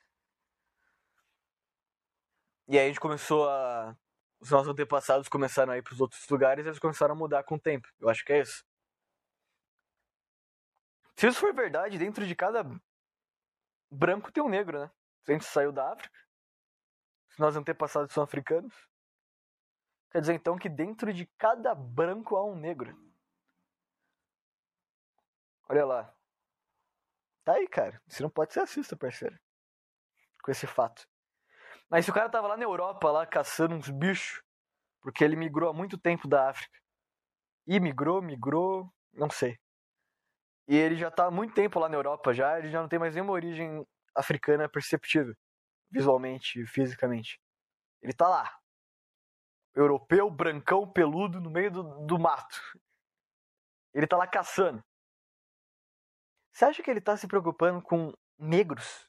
E 2.66 2.78
aí 2.78 2.84
a 2.84 2.88
gente 2.88 3.00
começou 3.00 3.48
a. 3.48 3.96
Os 4.40 4.50
nossos 4.50 4.68
antepassados 4.68 5.28
começaram 5.28 5.72
a 5.72 5.78
ir 5.78 5.82
para 5.82 5.94
os 5.94 6.00
outros 6.00 6.28
lugares 6.28 6.64
e 6.64 6.68
eles 6.68 6.78
começaram 6.78 7.14
a 7.14 7.16
mudar 7.16 7.44
com 7.44 7.54
o 7.54 7.60
tempo. 7.60 7.88
Eu 7.98 8.10
acho 8.10 8.24
que 8.24 8.32
é 8.32 8.40
isso. 8.40 8.62
Se 11.16 11.26
isso 11.26 11.40
for 11.40 11.54
verdade, 11.54 11.96
dentro 11.96 12.26
de 12.26 12.34
cada 12.34 12.62
branco 13.90 14.32
tem 14.32 14.42
um 14.42 14.48
negro, 14.48 14.80
né? 14.80 14.90
A 15.26 15.32
gente 15.32 15.44
saiu 15.44 15.72
da 15.72 15.90
África, 15.92 16.18
se 17.30 17.40
nossos 17.40 17.56
antepassados 17.56 18.12
são 18.12 18.22
africanos, 18.22 18.74
quer 20.10 20.20
dizer 20.20 20.34
então 20.34 20.58
que 20.58 20.68
dentro 20.68 21.12
de 21.12 21.26
cada 21.38 21.74
branco 21.74 22.36
há 22.36 22.44
um 22.44 22.56
negro. 22.56 22.94
Olha 25.68 25.86
lá. 25.86 26.14
Tá 27.44 27.54
aí, 27.54 27.66
cara. 27.66 28.02
Você 28.06 28.22
não 28.22 28.30
pode 28.30 28.52
ser 28.52 28.60
racista, 28.60 28.96
parceiro. 28.96 29.38
Com 30.42 30.50
esse 30.50 30.66
fato. 30.66 31.08
Mas 31.90 32.04
se 32.04 32.10
o 32.10 32.14
cara 32.14 32.28
tava 32.28 32.48
lá 32.48 32.56
na 32.56 32.64
Europa, 32.64 33.10
lá 33.10 33.26
caçando 33.26 33.74
uns 33.74 33.90
bichos, 33.90 34.42
porque 35.00 35.22
ele 35.22 35.36
migrou 35.36 35.70
há 35.70 35.72
muito 35.72 35.98
tempo 35.98 36.26
da 36.26 36.48
África. 36.48 36.78
E 37.66 37.78
migrou, 37.78 38.22
migrou, 38.22 38.92
não 39.12 39.30
sei. 39.30 39.58
E 40.66 40.76
ele 40.76 40.96
já 40.96 41.10
tá 41.10 41.26
há 41.26 41.30
muito 41.30 41.54
tempo 41.54 41.78
lá 41.78 41.88
na 41.88 41.96
Europa 41.96 42.32
já, 42.32 42.58
ele 42.58 42.70
já 42.70 42.80
não 42.80 42.88
tem 42.88 42.98
mais 42.98 43.14
nenhuma 43.14 43.32
origem 43.32 43.86
africana 44.14 44.68
perceptível, 44.68 45.34
visualmente, 45.90 46.64
fisicamente. 46.66 47.38
Ele 48.02 48.12
tá 48.12 48.28
lá. 48.28 48.58
Europeu, 49.74 50.30
brancão, 50.30 50.90
peludo, 50.90 51.40
no 51.40 51.50
meio 51.50 51.70
do, 51.70 52.06
do 52.06 52.18
mato. 52.18 52.60
Ele 53.92 54.06
tá 54.06 54.16
lá 54.16 54.26
caçando. 54.26 54.82
Você 56.52 56.64
acha 56.64 56.82
que 56.82 56.90
ele 56.90 57.00
tá 57.00 57.16
se 57.16 57.26
preocupando 57.26 57.82
com 57.82 58.12
negros? 58.38 59.08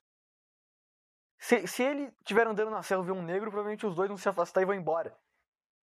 Se, 1.39 1.67
se 1.67 1.83
ele 1.83 2.13
estiver 2.19 2.47
andando 2.47 2.71
na 2.71 2.81
selva 2.81 3.03
e 3.03 3.07
ver 3.07 3.19
um 3.19 3.23
negro, 3.23 3.49
provavelmente 3.49 3.85
os 3.85 3.95
dois 3.95 4.07
vão 4.07 4.17
se 4.17 4.27
afastar 4.29 4.61
e 4.61 4.65
vão 4.65 4.75
embora. 4.75 5.17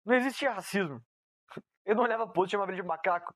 Não 0.05 0.15
existia 0.15 0.51
racismo. 0.51 1.03
Ele 1.85 1.95
não 1.95 2.03
olhava 2.03 2.25
pro 2.25 2.41
outro 2.41 2.49
e 2.49 2.51
chamava 2.51 2.71
ele 2.71 2.81
de 2.81 2.87
macaco. 2.87 3.33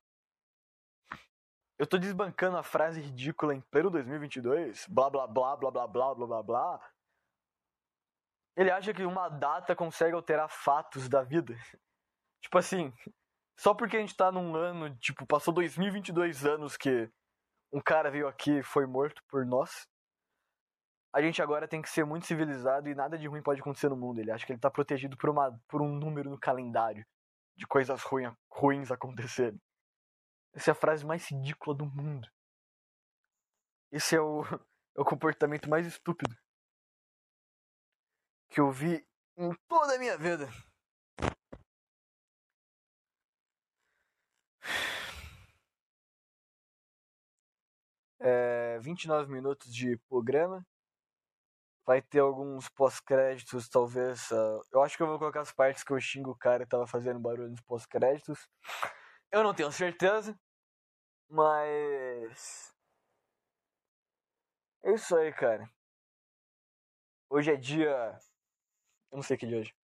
Eu 1.78 1.86
tô 1.86 1.98
desbancando 1.98 2.56
a 2.56 2.62
frase 2.62 3.00
ridícula 3.00 3.54
em 3.54 3.60
pleno 3.60 3.90
2022, 3.90 4.86
blá 4.88 5.08
blá 5.10 5.26
blá 5.26 5.54
blá 5.54 5.70
blá 5.70 5.86
blá 5.86 6.14
blá 6.14 6.26
blá 6.26 6.42
blá. 6.42 6.92
Ele 8.56 8.70
acha 8.70 8.92
que 8.92 9.04
uma 9.04 9.28
data 9.28 9.76
consegue 9.76 10.14
alterar 10.14 10.48
fatos 10.48 11.08
da 11.08 11.22
vida. 11.22 11.54
Tipo 12.42 12.58
assim, 12.58 12.92
só 13.58 13.74
porque 13.74 13.96
a 13.96 14.00
gente 14.00 14.16
tá 14.16 14.30
num 14.30 14.54
ano, 14.54 14.96
tipo, 14.98 15.26
passou 15.26 15.52
2022 15.52 16.46
anos 16.46 16.76
que 16.76 17.10
um 17.72 17.80
cara 17.80 18.10
veio 18.10 18.28
aqui 18.28 18.58
e 18.58 18.62
foi 18.62 18.86
morto 18.86 19.20
por 19.28 19.44
nós. 19.44 19.86
A 21.12 21.22
gente 21.22 21.40
agora 21.40 21.66
tem 21.66 21.80
que 21.80 21.88
ser 21.88 22.04
muito 22.04 22.26
civilizado 22.26 22.88
e 22.88 22.94
nada 22.94 23.16
de 23.16 23.26
ruim 23.26 23.42
pode 23.42 23.60
acontecer 23.60 23.88
no 23.88 23.96
mundo. 23.96 24.20
Ele 24.20 24.30
acha 24.30 24.44
que 24.44 24.52
ele 24.52 24.60
tá 24.60 24.70
protegido 24.70 25.16
por, 25.16 25.30
uma, 25.30 25.58
por 25.66 25.80
um 25.80 25.88
número 25.88 26.28
no 26.30 26.38
calendário 26.38 27.06
de 27.56 27.66
coisas 27.66 28.02
ruim, 28.02 28.30
ruins 28.50 28.90
acontecerem. 28.90 29.60
Essa 30.52 30.70
é 30.70 30.72
a 30.72 30.74
frase 30.74 31.06
mais 31.06 31.26
ridícula 31.30 31.76
do 31.76 31.86
mundo. 31.86 32.28
Esse 33.90 34.16
é 34.16 34.20
o, 34.20 34.42
é 34.96 35.00
o 35.00 35.04
comportamento 35.04 35.68
mais 35.68 35.86
estúpido 35.86 36.36
que 38.50 38.60
eu 38.60 38.70
vi 38.70 39.06
em 39.36 39.54
toda 39.68 39.94
a 39.94 39.98
minha 39.98 40.16
vida. 40.16 40.48
É, 48.20 48.80
29 48.80 49.30
minutos 49.30 49.72
de 49.72 49.96
programa. 50.08 50.66
Vai 51.88 52.02
ter 52.02 52.18
alguns 52.18 52.68
pós-créditos, 52.68 53.66
talvez. 53.66 54.30
Uh, 54.30 54.60
eu 54.70 54.82
acho 54.82 54.94
que 54.94 55.02
eu 55.02 55.06
vou 55.06 55.18
colocar 55.18 55.40
as 55.40 55.50
partes 55.50 55.82
que 55.82 55.90
eu 55.90 55.98
xingo 55.98 56.32
o 56.32 56.36
cara 56.36 56.64
que 56.64 56.68
tava 56.68 56.86
fazendo 56.86 57.18
barulho 57.18 57.48
nos 57.48 57.62
pós-créditos. 57.62 58.46
Eu 59.32 59.42
não 59.42 59.54
tenho 59.54 59.72
certeza. 59.72 60.38
Mas. 61.30 62.74
É 64.84 64.92
isso 64.92 65.16
aí, 65.16 65.32
cara. 65.32 65.66
Hoje 67.30 67.52
é 67.52 67.56
dia. 67.56 68.18
Eu 69.10 69.16
não 69.16 69.22
sei 69.22 69.38
que 69.38 69.46
dia 69.46 69.60
hoje. 69.60 69.74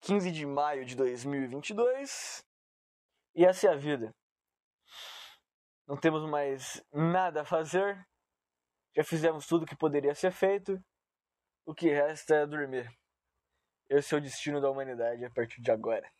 15 0.00 0.32
de 0.32 0.44
maio 0.44 0.84
de 0.84 0.96
2022. 0.96 2.44
E 3.36 3.44
essa 3.44 3.68
é 3.68 3.70
a 3.72 3.76
vida. 3.76 4.12
Não 5.86 5.96
temos 5.96 6.28
mais 6.28 6.84
nada 6.92 7.42
a 7.42 7.44
fazer. 7.44 8.04
Já 8.96 9.04
fizemos 9.04 9.46
tudo 9.46 9.64
que 9.64 9.76
poderia 9.76 10.12
ser 10.12 10.32
feito. 10.32 10.84
O 11.66 11.74
que 11.74 11.88
resta 11.88 12.34
é 12.34 12.46
dormir. 12.46 12.90
Esse 13.88 14.14
é 14.14 14.18
o 14.18 14.20
destino 14.20 14.60
da 14.60 14.70
humanidade 14.70 15.24
a 15.24 15.30
partir 15.30 15.60
de 15.62 15.70
agora. 15.70 16.10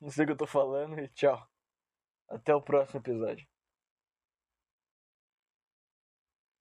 Não 0.00 0.10
sei 0.10 0.24
o 0.24 0.26
que 0.26 0.32
eu 0.32 0.36
tô 0.36 0.46
falando 0.46 0.98
e 0.98 1.08
tchau. 1.08 1.48
Até 2.28 2.54
o 2.54 2.62
próximo 2.62 3.00
episódio. 3.00 3.46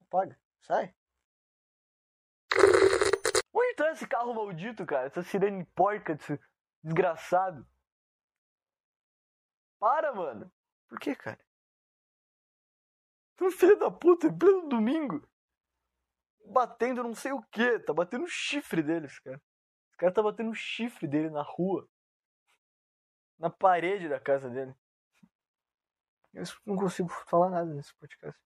Apaga. 0.02 0.40
Sai. 0.62 0.94
Onde 3.54 3.76
tá 3.76 3.92
esse 3.92 4.08
carro 4.08 4.34
maldito, 4.34 4.86
cara? 4.86 5.08
Essa 5.08 5.24
sirene 5.24 5.66
porca 5.76 6.16
desse 6.16 6.40
desgraçado. 6.84 7.68
Para, 9.80 10.14
mano. 10.14 10.52
Por 10.88 11.00
que, 11.00 11.16
cara? 11.16 11.44
Tu 13.38 13.50
filho 13.52 13.80
da 13.80 13.90
puta, 13.90 14.28
em 14.28 14.38
pleno 14.38 14.70
domingo. 14.70 15.28
Batendo 16.46 17.04
não 17.04 17.16
sei 17.16 17.32
o 17.32 17.42
que. 17.44 17.80
Tá 17.80 17.94
batendo 17.94 18.26
o 18.26 18.30
chifre 18.30 18.82
deles, 18.84 19.20
cara. 19.20 19.42
Esse 19.88 19.98
cara 19.98 20.14
tá 20.14 20.22
batendo 20.22 20.52
o 20.52 20.56
chifre 20.56 21.08
dele 21.08 21.30
na 21.30 21.42
rua. 21.42 21.88
na 23.38 23.50
parede 23.50 24.08
da 24.08 24.20
casa 24.20 24.50
dele. 24.50 24.74
Eu 26.34 26.44
não 26.66 26.76
consigo 26.78 27.10
falar 27.10 27.50
nada 27.50 27.74
nesse 27.74 27.94
podcast. 27.96 28.40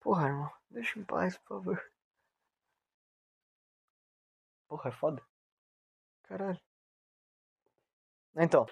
Porra, 0.00 0.28
irmão, 0.28 0.52
deixa 0.70 0.98
em 0.98 1.04
paz, 1.04 1.36
por 1.38 1.48
favor. 1.48 1.92
Porra, 4.68 4.88
é 4.88 4.92
foda. 4.92 5.22
Caralho. 6.24 6.60
Então. 8.36 8.66